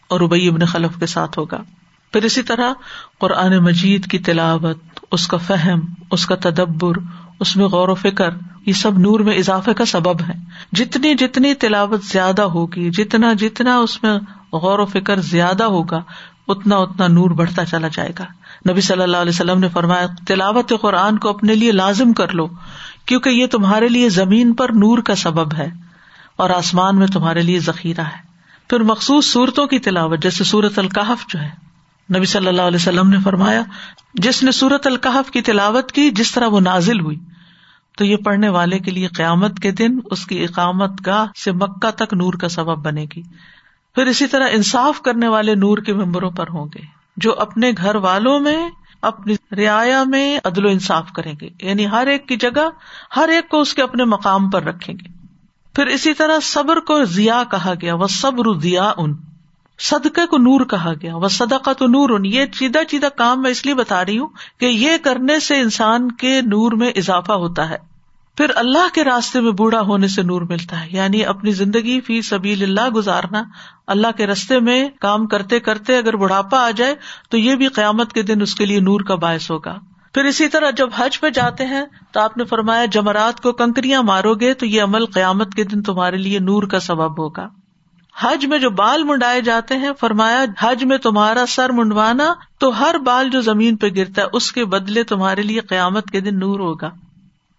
[0.08, 1.64] اور ابئی ابن خلف کے ساتھ ہوگا۔
[2.12, 2.74] پھر اسی طرح
[3.18, 4.78] قرآن مجید کی تلاوت،
[5.12, 5.80] اس کا فہم،
[6.12, 6.94] اس کا تدبر
[7.44, 8.30] اس میں غور و فکر،
[8.66, 10.34] یہ سب نور میں اضافے کا سبب ہے۔
[10.72, 14.20] جتنی جتنی تلاوت زیادہ ہوگی، جتنا جتنا اس میں
[14.54, 16.02] غور و فکر زیادہ ہوگا،
[16.48, 18.26] اتنا اتنا نور بڑھتا چلا جائے گا۔
[18.72, 22.48] نبی صلی اللہ علیہ وسلم نے فرمایا، تلاوت قرآن کو اپنے لیے لازم کر لو،
[23.06, 25.70] کیونکہ یہ تمہارے لیے زمین پر نور کا سبب ہے
[26.36, 28.22] اور آسمان میں تمہارے لیے ذخیرہ ہے۔
[28.70, 31.50] پھر مخصوص صورتوں کی تلاوت، جیسے سورت القحف جو ہے۔
[32.18, 33.62] نبی صلی اللہ علیہ وسلم نے فرمایا،
[34.14, 37.18] جس نے سورت القحف کی تلاوت کی، جس طرح وہ نازل ہوئی
[37.98, 41.92] تو یہ پڑھنے والے کے لیے قیامت کے دن اس کی اقامت گاہ سے مکہ
[41.92, 43.22] تک نور کا سبب بنے گی۔
[43.96, 46.82] پھر اسی طرح انصاف کرنے والے نور کے ممبروں پر ہوں گے،
[47.18, 48.70] جو اپنے گھر والوں میں،
[49.02, 52.70] اپنی رعایا میں عدل و انصاف کریں گے۔ یعنی ہر ایک کی جگہ،
[53.16, 55.28] ہر ایک کو اس کے اپنے مقام پر رکھیں گے۔
[55.76, 59.16] پھر اسی طرح صبر کو ضیا کہا گیا وہ صبر دیا ان
[59.80, 63.52] صدقے کو نور کہا گیا۔ وہ صدقہ تو نور۔ ان یہ سیدھا سیدھا کام میں
[63.52, 64.28] اس لیے بتا رہی ہوں
[64.60, 67.94] کہ یہ کرنے سے انسان کے نور میں اضافہ ہوتا ہے۔
[68.38, 72.22] پھر اللہ کے راستے میں بوڑھا ہونے سے نور ملتا ہے۔ یعنی اپنی زندگی فی
[72.22, 73.44] سبیل اللہ گزارنا۔
[73.88, 76.96] اللہ کے رستے میں کام کرتے کرتے اگر بڑھاپا آ جائے
[77.30, 79.80] تو یہ بھی قیامت کے دن اس کے لیے نور کا باعث ہوگا۔
[80.14, 84.04] پھر اسی طرح جب حج پہ جاتے ہیں تو آپ نے فرمایا جمرات کو کنکریاں
[84.04, 87.48] مارو گے تو یہ عمل قیامت کے دن تمہارے لیے نور کا سبب ہوگا۔
[88.20, 92.98] حج میں جو بال منڈائے جاتے ہیں، فرمایا، حج میں تمہارا سر منڈوانا تو ہر
[92.98, 96.60] بال جو زمین پہ گرتا ہے، اس کے بدلے تمہارے لیے قیامت کے دن نور
[96.60, 96.90] ہوگا۔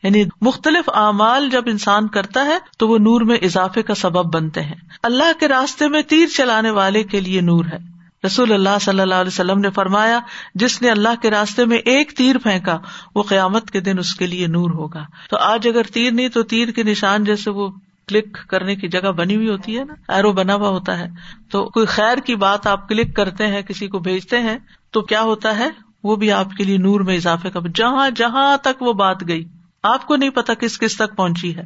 [0.02, 4.62] یعنی مختلف اعمال جب انسان کرتا ہے، تو وہ نور میں اضافے کا سبب بنتے
[4.62, 7.78] ہیں۔ اللہ کے راستے میں تیر چلانے والے کے لیے نور ہے۔
[8.26, 10.20] رسول اللہ صلی اللہ علیہ وسلم نے فرمایا،
[10.54, 12.78] جس نے اللہ کے راستے میں ایک تیر پھینکا،
[13.14, 16.42] وہ قیامت کے دن اس کے لیے نور ہوگا۔ تو آج اگر تیر نہیں، تو
[16.42, 17.68] تیر کے نشان جیسے وہ
[18.08, 21.08] کلک کرنے کی جگہ بنی ہوئی ہوتی ہے نا ایرو بنا ہوا ہوتا ہے۔
[21.50, 24.58] تو کوئی خیر کی بات آپ کلک کرتے ہیں، کسی کو بھیجتے ہیں،
[24.90, 25.68] تو کیا ہوتا ہے؟
[26.04, 29.44] وہ بھی آپ کے لیے نور میں اضافے کا، جہاں جہاں تک وہ بات گئی۔
[29.82, 31.62] آپ کو نہیں پتا کس کس تک پہنچی ہے،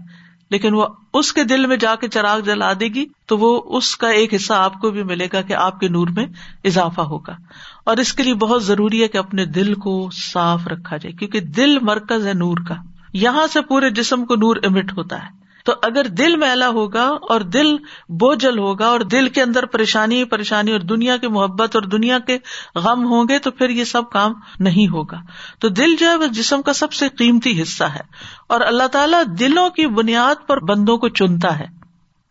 [0.51, 3.97] لیکن وہ اس کے دل میں جا کے چراغ جلا دے گی، تو وہ اس
[3.97, 6.27] کا ایک حصہ آپ کو بھی ملے گا کہ آپ کے نور میں
[6.65, 7.37] اضافہ ہوگا۔
[7.85, 11.41] اور اس کے لیے بہت ضروری ہے کہ اپنے دل کو صاف رکھا جائے، کیونکہ
[11.41, 12.75] دل مرکز ہے نور کا۔
[13.13, 15.38] یہاں سے پورے جسم کو نور امٹ ہوتا ہے۔
[15.69, 17.77] تو اگر دل میلا ہوگا اور دل
[18.09, 22.39] بوجھل ہوگا اور دل کے اندر پریشانی پریشانی اور دنیا کی محبت اور دنیا کے
[22.75, 25.17] غم ہوں گے تو پھر یہ سب کام نہیں ہوگا۔
[25.59, 28.01] تو دل جو ہے وہ جسم کا سب سے قیمتی حصہ ہے
[28.49, 31.67] اور اللہ تعالیٰ دلوں کی بنیاد پر بندوں کو چنتا ہے۔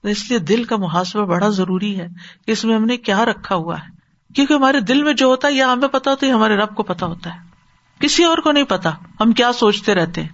[0.04, 2.08] اس لیے دل کا محاسبہ بڑا ضروری ہے
[2.46, 3.98] کہ اس میں ہم نے کیا رکھا ہوا ہے۔
[4.36, 6.84] کیونکہ ہمارے دل میں جو ہوتا ہے، یا ہمیں پتا ہوتا ہے ہمارے رب کو
[6.84, 7.40] پتا ہوتا ہے۔
[8.00, 10.30] کسی اور کو نہیں پتا، ہم کیا سوچتے رہتے ہیں؟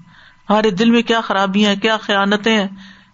[0.50, 2.68] ہمارے دل میں کیا خرابیاں ہیں، کیا خیالتیں ہیں؟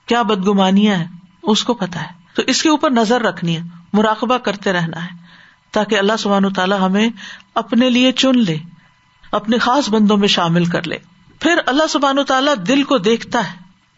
[0.10, 1.08] کیا بدگمانیاں ہیں؟
[1.44, 3.62] اس کو پتا ہے۔ تو اس کے اوپر نظر رکھنی ہے،
[3.94, 5.10] مراقبہ کرتے رہنا ہے،
[5.72, 7.10] تاکہ اللہ سبحان تعالیٰ ہمیں
[7.56, 8.58] اپنے لیے چن لے،
[9.32, 10.98] اپنے خاص بندوں میں شامل کر لے۔
[11.40, 13.58] پھر اللہ سبحان تعالیٰ دل کو دیکھتا ہے۔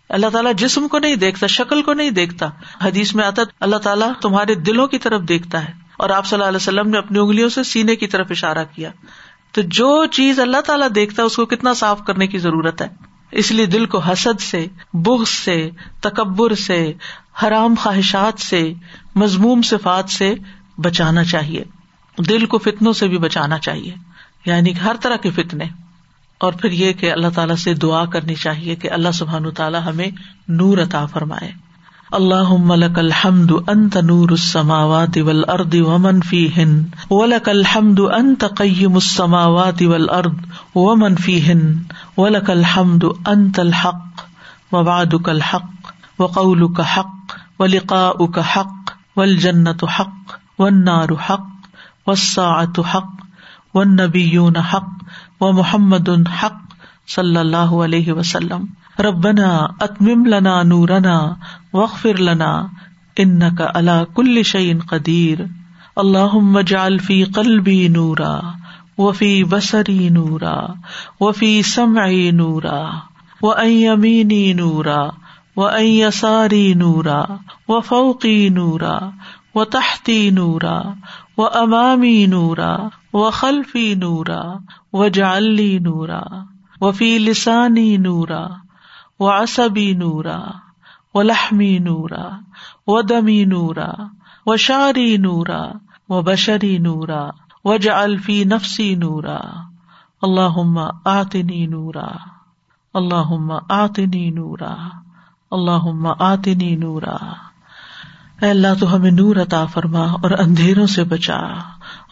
[0.09, 2.49] اللہ تعالیٰ جسم کو نہیں دیکھتا، شکل کو نہیں دیکھتا۔
[2.81, 6.47] حدیث میں آتا اللہ تعالیٰ تمہارے دلوں کی طرف دیکھتا ہے۔ اور آپ صلی اللہ
[6.47, 8.89] علیہ وسلم نے اپنی انگلیوں سے سینے کی طرف اشارہ کیا۔
[9.51, 13.10] تو جو چیز اللہ تعالیٰ دیکھتا ہے، اس کو کتنا صاف کرنے کی ضرورت ہے؟
[13.31, 15.69] اس لیے دل کو حسد سے، بغض سے،
[16.01, 16.93] تکبر سے،
[17.43, 18.73] حرام خواہشات سے
[19.15, 20.35] مضموم صفات سے
[20.77, 21.63] بچانا چاہیے۔
[22.29, 23.95] دل کو فتنوں سے بھی بچانا چاہیے۔
[24.45, 25.65] یعنی ہر طرح کے فتنے۔
[26.39, 30.07] اور پھر یہ کہ اللہ تعالیٰ سے دعا کرنی چاہیے کہ اللہ سبحان تعالیٰ ہمیں
[30.47, 31.70] نور عطا فرمائے۔
[32.11, 36.71] اللہ ملک الحمد انت نور السماوات والارض ومن فیہن،
[37.11, 40.41] ولک الحمد انت قیم السماوات والارض
[40.75, 41.61] ومن فیہن،
[42.17, 44.25] ولک الحمد انت الحق
[44.73, 51.47] ووعدک الحق وقولک حق ولقاؤک حق والجنة حق والنار حق
[52.07, 53.25] والساعة حق
[53.73, 56.09] والنبیون حق ومحمد
[56.43, 56.61] حق
[57.07, 58.65] صلی اللہ علیہ وسلم
[58.99, 61.35] ربنا اتمم لنا نورنا
[61.73, 62.67] وغفر لنا
[63.15, 65.39] ان کا اللہ کل شعین قدیر
[65.95, 68.39] اللہ مجال فی قلبی نورا
[68.97, 70.67] وفی بسری نورا
[71.21, 72.89] وفی سمعی نورا
[73.41, 75.09] و امینی نورا
[75.57, 77.25] و یساری نورا
[77.69, 79.11] و فوقی نورا
[79.55, 80.93] و تحتی نورا
[81.37, 84.59] و امامی نورا و خلفی نورا
[84.93, 86.23] و جعلی نورا
[86.81, 88.49] وفی لسانی نورا
[89.21, 90.39] و عصبی نورا
[91.13, 92.29] و لحمی نورا
[92.87, 93.91] و دمی نورا
[94.45, 95.71] و شاری نورا
[96.09, 97.29] و بشری نورا
[97.65, 99.39] و جلفی نفسی نورا.
[100.21, 102.07] اللہ آتنی نورا
[102.93, 104.75] اللہ آتنی نورا
[105.51, 107.17] اللہ آتنی نورا۔
[108.41, 111.39] اے اللہ تو ہمیں نور عطا فرما اور اندھیروں سے بچا۔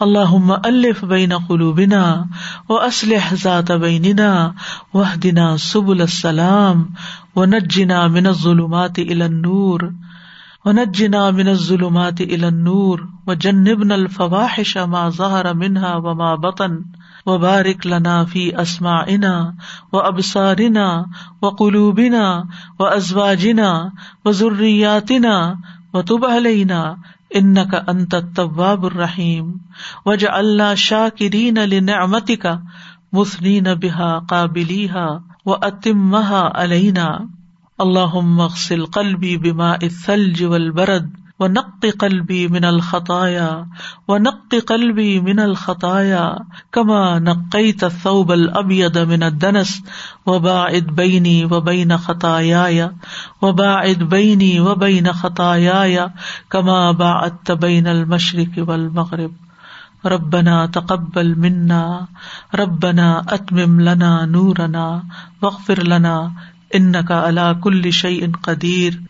[0.00, 0.34] اللہ
[0.64, 2.02] الف بین قلوبنا
[2.68, 4.30] و اسلح ذات بیننا
[4.94, 6.84] وحدنا سبل السلام
[7.36, 9.90] و نجنا من الظلمات الى النور
[10.64, 16.80] و نجنا من الظلمات الى النور و جنبنا الفواحش ما ظهر منها وما بطن
[17.26, 19.54] وبارك لنا في اسماعنا
[19.92, 21.06] وابصارنا
[21.42, 22.44] وقلوبنا
[22.78, 23.92] وازواجنا
[24.24, 25.58] وذرياتنا
[25.94, 26.24] وتب
[27.30, 29.52] ان کا انت طباب الرحیم،
[30.06, 32.60] وجعلنا اللہ شاہ کرین علی نعمتی کا
[33.12, 35.06] مثنین بحا قابلیحا
[35.46, 37.08] و اتمہ علینا۔
[37.78, 41.08] اللہ مغسل قلبی بما الثلج والبرد
[41.40, 43.66] و نق قلبی من الخطایا
[44.08, 46.38] و نق قلبی من الخطایا
[46.72, 49.82] کما نقی تصوب البید من الدنس
[50.26, 52.92] و باعد بینی و بین خطایا
[53.42, 56.10] و باعد بینی و بین خطایا
[56.52, 59.30] کما باعدت بین المشرق والمغرب.
[60.04, 62.06] ربنا تقبل منا،
[62.54, 65.02] ربنا اتمم لنا نورنا،
[65.42, 66.30] واغفر لنا
[66.74, 69.09] انك على كل شيء قدير.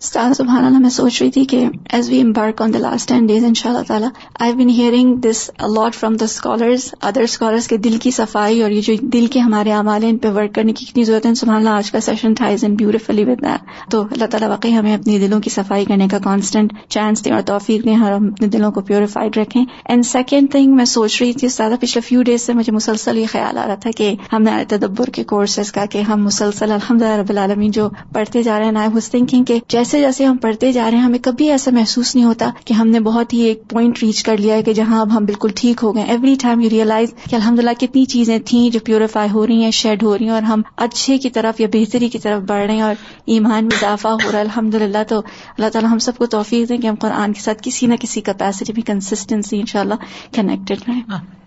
[0.00, 3.44] سبحان اللہ میں سوچ رہی تھی کہ as we embark on the last ten days
[3.44, 4.08] ان شاء اللہ تعالیٰ
[4.40, 8.70] I been hearing this a lot from the scholars other scholars کے دل کی صفائی اور
[8.70, 11.34] یہ جو دل کے ہمارے اعمال ہیں، ان پہ ورک کرنے کی کتنی ضرورت ہے۔
[11.34, 14.94] سبحان اللہ آج کا سیشن تھا از بیوٹیفلی ود دیٹ تو اللہ تعالیٰ واقعی ہمیں
[14.94, 18.46] اپنی دلوں کی صفائی کرنے کا کانسٹنٹ چانس دیں اور توفیق دیں اور ہم اپنے
[18.46, 22.42] دلوں کو پیوریفائڈ رکھیں۔ اینڈ سیکنڈ تھنگ میں سوچ رہی تھی زیادہ پچھلے فیو ڈیز
[22.42, 25.84] سے مجھے مسلسل یہ خیال آ رہا تھا کہ ہم نے تدبر کے کورسز کا،
[25.84, 29.44] کہ ہم مسلسل الحمد للہ رب العالمین جو پڑھتے جا رہے ہیں آئی واز تھنکنگ
[29.44, 32.74] کہ جیسے جیسے ہم پڑھتے جا رہے ہیں، ہمیں کبھی ایسا محسوس نہیں ہوتا کہ
[32.74, 35.48] ہم نے بہت ہی ایک پوائنٹ ریچ کر لیا ہے کہ جہاں اب ہم بالکل
[35.56, 39.30] ٹھیک ہو گئے ایوری ٹائم یو ریئلائز کہ الحمد للہ کتنی چیزیں تھیں جو پیوریفائی
[39.30, 42.18] ہو رہی ہیں شیڈ ہو رہی ہیں اور ہم اچھے کی طرف یا بہتری کی
[42.18, 42.94] طرف بڑھ رہے ہیں اور
[43.26, 46.68] ایمان میں اضافہ ہو رہا ہے الحمد للہ تو اللہ تعالیٰ ہم سب کو توفیق
[46.68, 50.06] دیں کہ ہم قرآن کے ساتھ کسی نہ کسی کیپیسٹی بھی کنسسٹنسی ان شاء اللہ
[50.32, 51.37] کنیکٹڈ رہیں ہاں۔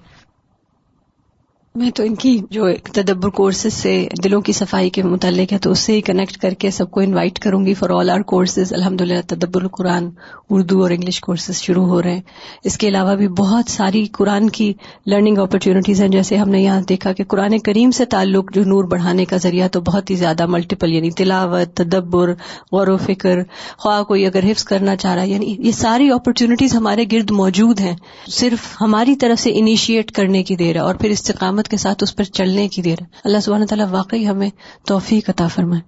[1.75, 5.71] میں تو ان کی جو تدبر کورسز سے دلوں کی صفائی کے متعلق ہے تو
[5.71, 8.73] اس سے ہی کنیکٹ کر کے سب کو انوائٹ کروں گی فار آل آر کورسز
[8.73, 10.09] الحمد للہ تدبر قرآن
[10.49, 12.21] اردو اور انگلش کورسز شروع ہو رہے ہیں۔
[12.63, 14.73] اس کے علاوہ بھی بہت ساری قرآن کی
[15.07, 18.83] لرننگ اپرچونیٹیز ہیں۔ جیسے ہم نے یہاں دیکھا کہ قرآن کریم سے تعلق جو نور
[18.83, 22.33] بڑھانے کا ذریعہ تو بہت ہی زیادہ ملٹیپل یعنی تلاوت، تدبر،
[22.71, 23.39] غور و فکر،
[23.77, 27.79] خواہ کوئی اگر حفظ کرنا چاہ رہا ہے۔ یعنی یہ ساری اپرچونیٹیز ہمارے گرد موجود
[27.79, 27.95] ہیں۔
[28.29, 32.15] صرف ہماری طرف سے انیشیٹ کرنے کی دیر ہے اور پھر استقامت کے ساتھ اس
[32.15, 34.49] پر چلنے کی دیر اللہ سبحانہ تعالیٰ واقعی ہمیں
[34.85, 35.81] توفیق عطا فرمائے۔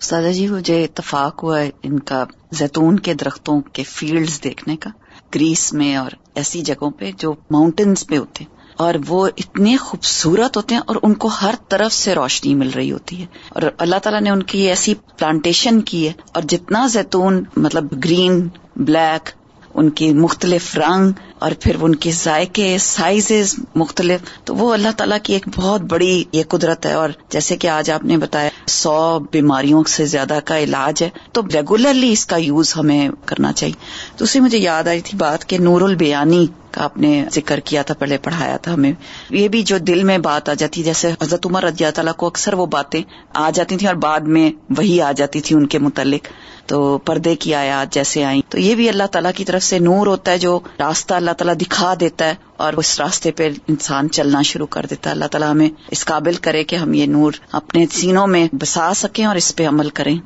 [0.00, 4.90] سادہ جی مجھے اتفاق ہوا ہے ان کا زیتون کے درختوں کے فیلڈز دیکھنے کا،
[5.34, 10.56] گریس میں اور ایسی جگہوں پہ جو ماؤنٹینس پہ ہوتے ہیں۔ اور وہ اتنے خوبصورت
[10.56, 13.96] ہوتے ہیں اور ان کو ہر طرف سے روشنی مل رہی ہوتی ہے۔ اور اللہ
[14.02, 19.30] تعالیٰ نے ان کی ایسی پلانٹیشن کی ہے اور جتنا زیتون مطلب گرین، بلیک
[19.76, 25.18] ان کی مختلف رنگ اور پھر ان کے ذائقے سائزز مختلف۔ تو وہ اللہ تعالیٰ
[25.22, 29.18] کی ایک بہت بڑی یہ قدرت ہے۔ اور جیسے کہ آج آپ نے بتایا، سو
[29.32, 33.74] بیماریوں سے زیادہ کا علاج ہے۔ تو ریگولرلی اس کا یوز ہمیں کرنا چاہیے۔
[34.16, 37.82] تو اسی مجھے یاد آئی تھی بات کہ نور البیانی کا آپ نے ذکر کیا
[37.82, 38.92] تھا، پہلے پڑھایا تھا ہمیں۔
[39.30, 42.54] یہ بھی جو دل میں بات آ جاتی، جیسے حضرت عمر رضی تعالیٰ کو اکثر
[42.54, 43.02] وہ باتیں
[43.34, 46.28] آ جاتی تھیں اور بعد میں وہی آ جاتی تھی ان کے متعلق۔
[46.66, 50.06] تو پردے کی آیات جیسے آئیں۔ تو یہ بھی اللہ تعالیٰ کی طرف سے نور
[50.06, 54.42] ہوتا ہے جو راستہ اللہ تعالیٰ دکھا دیتا ہے اور اس راستے پہ انسان چلنا
[54.42, 57.86] شروع کر دیتا ہے۔ اللہ تعالیٰ ہمیں اس قابل کرے کہ ہم یہ نور اپنے
[57.90, 60.18] سینوں میں بسا سکیں اور اس پہ عمل کریں۔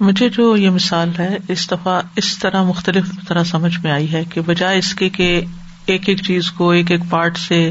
[0.00, 4.24] مجھے جو یہ مثال ہے، اس دفعہ اس طرح مختلف طرح سمجھ میں آئی ہے
[4.24, 5.40] کہ بجائے اس کے کہ
[5.86, 7.70] ایک ایک چیز کو ایک ایک پارٹ سے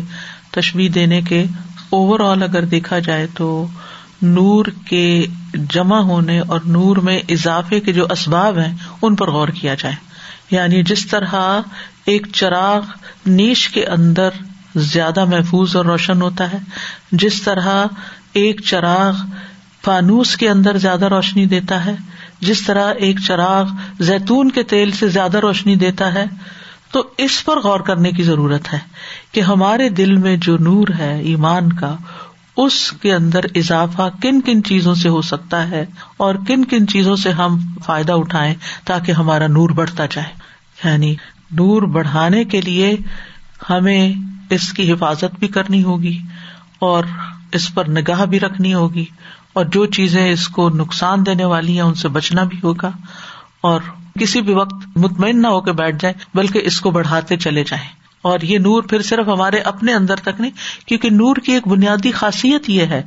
[0.52, 1.46] تشبیح دینے کے
[1.90, 3.68] اوور آل اگر دیکھا جائے تو
[4.26, 9.48] نور کے جمع ہونے اور نور میں اضافے کے جو اسباب ہیں، ان پر غور
[9.48, 9.96] کیا جائے۔
[10.52, 11.60] یعنی جس طرح
[12.06, 12.82] ایک چراغ
[13.26, 14.30] نیش کے اندر
[14.76, 16.58] زیادہ محفوظ اور روشن ہوتا ہے،
[17.12, 17.86] جس طرح
[18.34, 19.14] ایک چراغ
[19.86, 21.96] فانوس کے اندر زیادہ روشنی دیتا ہے،
[22.40, 23.66] جس طرح ایک چراغ
[24.00, 26.26] زیتون کے تیل سے زیادہ روشنی دیتا ہے،
[26.92, 28.80] تو اس پر غور کرنے کی ضرورت ہے
[29.32, 31.96] کہ ہمارے دل میں جو نور ہے، ایمان کا
[32.58, 35.86] اس کے اندر اضافہ کن کن چیزوں سے ہو سکتا ہے
[36.18, 40.34] اور کن کن چیزوں سے ہم فائدہ اٹھائیں تاکہ ہمارا نور بڑھتا جائے۔
[40.84, 41.16] یعنی
[41.52, 42.96] نور بڑھانے کے لیے
[43.70, 44.14] ہمیں
[44.50, 46.20] اس کی حفاظت بھی کرنی ہوگی
[46.80, 47.04] اور
[47.52, 49.06] اس پر نگاہ بھی رکھنی ہوگی
[49.54, 52.92] اور جو چیزیں اس کو نقصان دینے والی ہیں ان سے بچنا بھی ہوگا
[53.62, 53.82] اور
[54.20, 58.05] کسی بھی وقت مطمئن نہ ہو کے بیٹھ جائیں، بلکہ اس کو بڑھاتے چلے جائیں۔
[58.26, 60.52] اور یہ نور پھر صرف ہمارے اپنے اندر تک نہیں،
[60.88, 63.04] کیونکہ نور کی ایک بنیادی خاصیت یہ ہے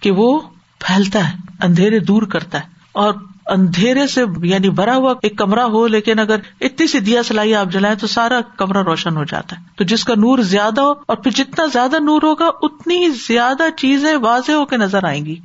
[0.00, 0.40] کہ وہ
[0.78, 3.14] پھیلتا ہے، اندھیرے دور کرتا ہے۔ اور
[3.46, 7.66] اندھیرے سے یعنی بھرا ہوا ایک کمرہ ہو، لیکن اگر اتنی سی دیا سلائی آپ
[7.66, 11.16] جلائیں تو سارا کمرہ روشن ہو جاتا ہے۔ تو جس کا نور زیادہ ہو اور
[11.16, 15.40] پھر جتنا زیادہ نور ہوگا، اتنی ہی زیادہ چیزیں واضح ہو کے نظر آئیں گی۔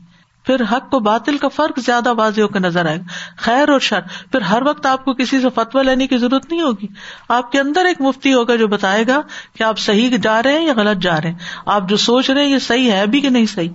[0.47, 3.03] پھر حق کو باطل کا فرق زیادہ واضح ہو کے نظر آئے گا۔
[3.37, 6.61] خیر اور شر۔ پھر ہر وقت آپ کو کسی سے فتوا لینے کی ضرورت نہیں
[6.61, 6.87] ہوگی۔
[7.29, 9.21] آپ کے اندر ایک مفتی ہوگا جو بتائے گا
[9.57, 12.43] کہ آپ صحیح جا رہے ہیں یا غلط جا رہے ہیں۔ آپ جو سوچ رہے
[12.43, 13.69] ہیں یہ صحیح ہے بھی کہ نہیں صحیح؟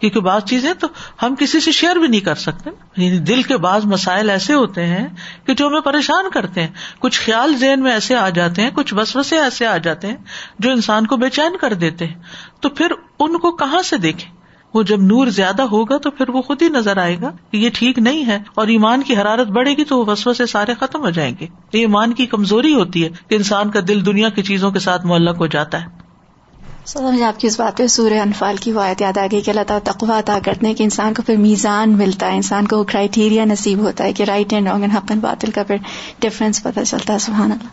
[0.00, 0.88] کیونکہ بعض چیزیں تو
[1.22, 4.86] ہم کسی سے شیئر بھی نہیں کر سکتے۔ یعنی دل کے بعض مسائل ایسے ہوتے
[4.86, 5.08] ہیں
[5.46, 8.94] کہ جو ہمیں پریشان کرتے ہیں۔ کچھ خیال ذہن میں ایسے آ جاتے ہیں، کچھ
[8.94, 10.16] وسوسے ایسے آ جاتے ہیں
[10.58, 12.14] جو انسان کو بے چین کر دیتے ہیں۔
[12.60, 12.86] تو پھر
[13.18, 14.37] ان کو کہاں سے دیکھیں؟
[14.74, 17.70] وہ جب نور زیادہ ہوگا تو پھر وہ خود ہی نظر آئے گا کہ یہ
[17.74, 21.00] ٹھیک نہیں ہے اور ایمان کی حرارت بڑھے گی تو وہ وسو سے سارے ختم
[21.00, 24.42] ہو جائیں گے۔ یہ ایمان کی کمزوری ہوتی ہے کہ انسان کا دل دنیا کی
[24.42, 26.08] چیزوں کے ساتھ معلق ہو جاتا ہے۔
[27.00, 29.62] مجھے آپ کی اس بات پہ سورہ انفال کی وایت یاد آ گئی کہ اللہ
[29.66, 33.44] تعالیٰ تقوا عطا کرتے ہیں کہ انسان کو پھر میزان ملتا ہے۔ انسان کو کرائٹیریا
[33.44, 35.76] نصیب ہوتا ہے کہ رائٹ اینڈ رانگ اینڈ حق باطل کا پھر
[36.18, 37.68] ڈفرینس پتہ چلتا ہے۔ سبحان اللہ۔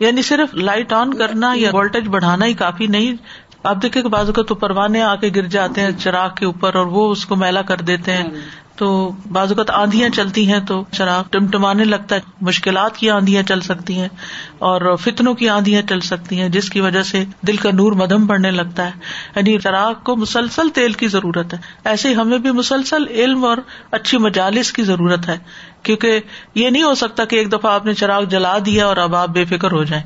[0.00, 3.16] یعنی صرف لائٹ آن کرنا یا وولٹیج بڑھانا ہی کافی نہیں
[3.62, 6.74] آپ دیکھیں کہ بازو کا تو پروانے آ کے گر جاتے ہیں، چراغ کے اوپر
[6.74, 8.24] اور وہ اس کو میلا کر دیتے ہیں۔
[8.76, 13.60] تو بعض اوقات آندیاں چلتی ہیں تو چراغ ٹمٹمانے لگتا ہے، مشکلات کی آندیاں چل
[13.60, 14.08] سکتی ہیں
[14.58, 18.26] اور فتنوں کی آندیاں چل سکتی ہیں، جس کی وجہ سے دل کا نور مدم
[18.26, 18.90] پڑنے لگتا ہے۔
[19.36, 23.56] یعنی چراغ کو مسلسل تیل کی ضرورت ہے۔ ایسے ہی ہمیں بھی مسلسل علم اور
[23.90, 25.38] اچھی مجالس کی ضرورت ہے،
[25.82, 26.20] کیونکہ
[26.54, 29.28] یہ نہیں ہو سکتا کہ ایک دفعہ آپ نے چراغ جلا دیا اور اب آپ
[29.28, 30.04] بے فکر ہو جائیں۔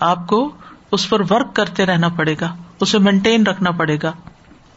[0.00, 0.52] آپ کو
[0.96, 4.12] اس پر ورک کرتے رہنا پڑے گا اسے مینٹین رکھنا پڑے گا۔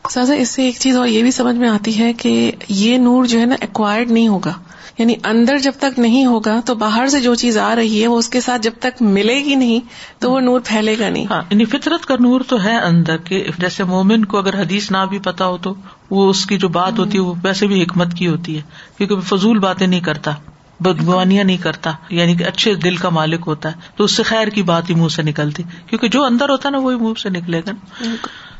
[0.09, 3.25] سازا اس سے ایک چیز اور یہ بھی سمجھ میں آتی ہے کہ یہ نور
[3.25, 4.53] جو ہے نا ایکوائرڈ نہیں ہوگا۔
[4.97, 8.17] یعنی اندر جب تک نہیں ہوگا تو باہر سے جو چیز آ رہی ہے وہ
[8.17, 9.79] اس کے ساتھ جب تک ملے گی نہیں
[10.19, 13.47] تو وہ نور پھیلے گا نہیں۔ ہاں یعنی فطرت کا نور تو ہے اندر کے
[13.57, 15.73] جیسے مومن کو اگر حدیث نہ بھی پتا ہو تو
[16.09, 18.61] وہ اس کی جو بات ہوتی ہے وہ ویسے بھی حکمت کی ہوتی ہے
[18.97, 20.31] کیونکہ فضول باتیں نہیں کرتا۔
[20.79, 24.47] بدگوانیاں نہیں کرتا یعنی کہ اچھے دل کا مالک ہوتا ہے تو اس سے خیر
[24.47, 27.29] کی بات ہی منہ سے نکلتی کیونکہ جو اندر ہوتا ہے نا وہی منہ سے
[27.29, 28.03] نکلے گا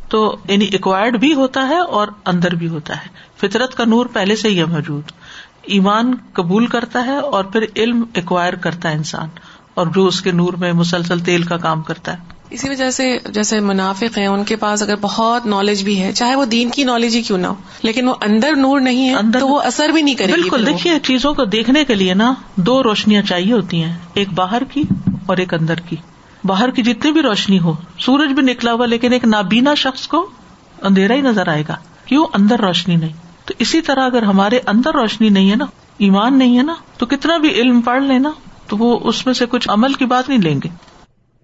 [0.10, 3.08] تو یعنی ایکوائرڈ بھی ہوتا ہے اور اندر بھی ہوتا ہے۔
[3.38, 5.04] فطرت کا نور پہلے سے ہی ہے موجود۔
[5.62, 9.30] ایمان قبول کرتا ہے اور پھر علم ایکوائر کرتا ہے انسان
[9.74, 13.18] اور جو اس کے نور میں مسلسل تیل کا کام کرتا ہے۔ اسی وجہ سے
[13.34, 16.84] جیسے منافق ہیں ان کے پاس اگر بہت نالج بھی ہے چاہے وہ دین کی
[16.84, 19.90] نالج ہی کیوں نہ ہو لیکن وہ اندر نور نہیں ہے اندر تو وہ اثر
[19.90, 23.84] بھی نہیں کرے بالکل دیکھیے چیزوں کو دیکھنے کے لیے نا دو روشنیاں چاہیے ہوتی
[23.84, 24.84] ہیں ایک باہر کی
[25.26, 25.96] اور ایک اندر کی۔
[26.44, 30.30] باہر کی جتنی بھی روشنی ہو سورج بھی نکلا ہوا لیکن ایک نابینا شخص کو
[30.82, 31.76] اندھیرا ہی نظر آئے گا۔
[32.06, 33.14] کیوں؟ اندر روشنی نہیں۔
[33.46, 35.66] تو اسی طرح اگر ہمارے اندر روشنی نہیں ہے نا
[35.98, 38.30] ایمان نہیں ہے نا تو کتنا بھی علم پڑھ لینا
[38.68, 40.70] تو وہ اس میں سے کچھ عمل کی بات نہیں لیں گے۔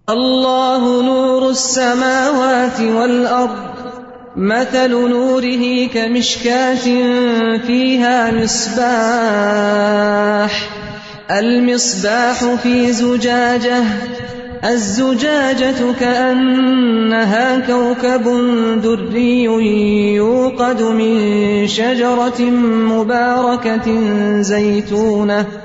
[0.07, 3.55] اللہ نور السماوات والارض،
[4.35, 6.85] مثل نوره كمشكاة
[7.67, 8.83] فيها مصباح،
[11.31, 13.83] المصباح في زجاجة،
[14.65, 18.23] الزجاجة كأنها كوكب
[18.83, 19.43] دري
[20.15, 22.41] يوقد من شجرة
[22.91, 24.01] مباركة
[24.41, 25.64] زيتونة.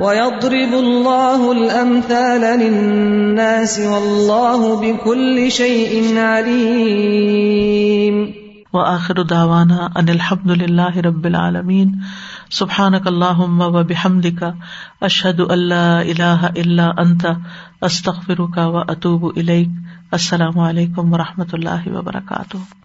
[0.00, 8.34] ويضرب الله الأمثال للناس والله بكل شيء عليم
[8.72, 12.00] وآخر دعوانا أن الحمد لله رب العالمين
[12.50, 14.54] سبحانك اللهم وبحمدك
[15.02, 17.36] أشهد أن لا إله إلا أنت
[17.82, 19.70] أستغفرك وأتوب إليك
[20.12, 22.77] السلام علیکم و رحمۃ اللہ وبرکاتہ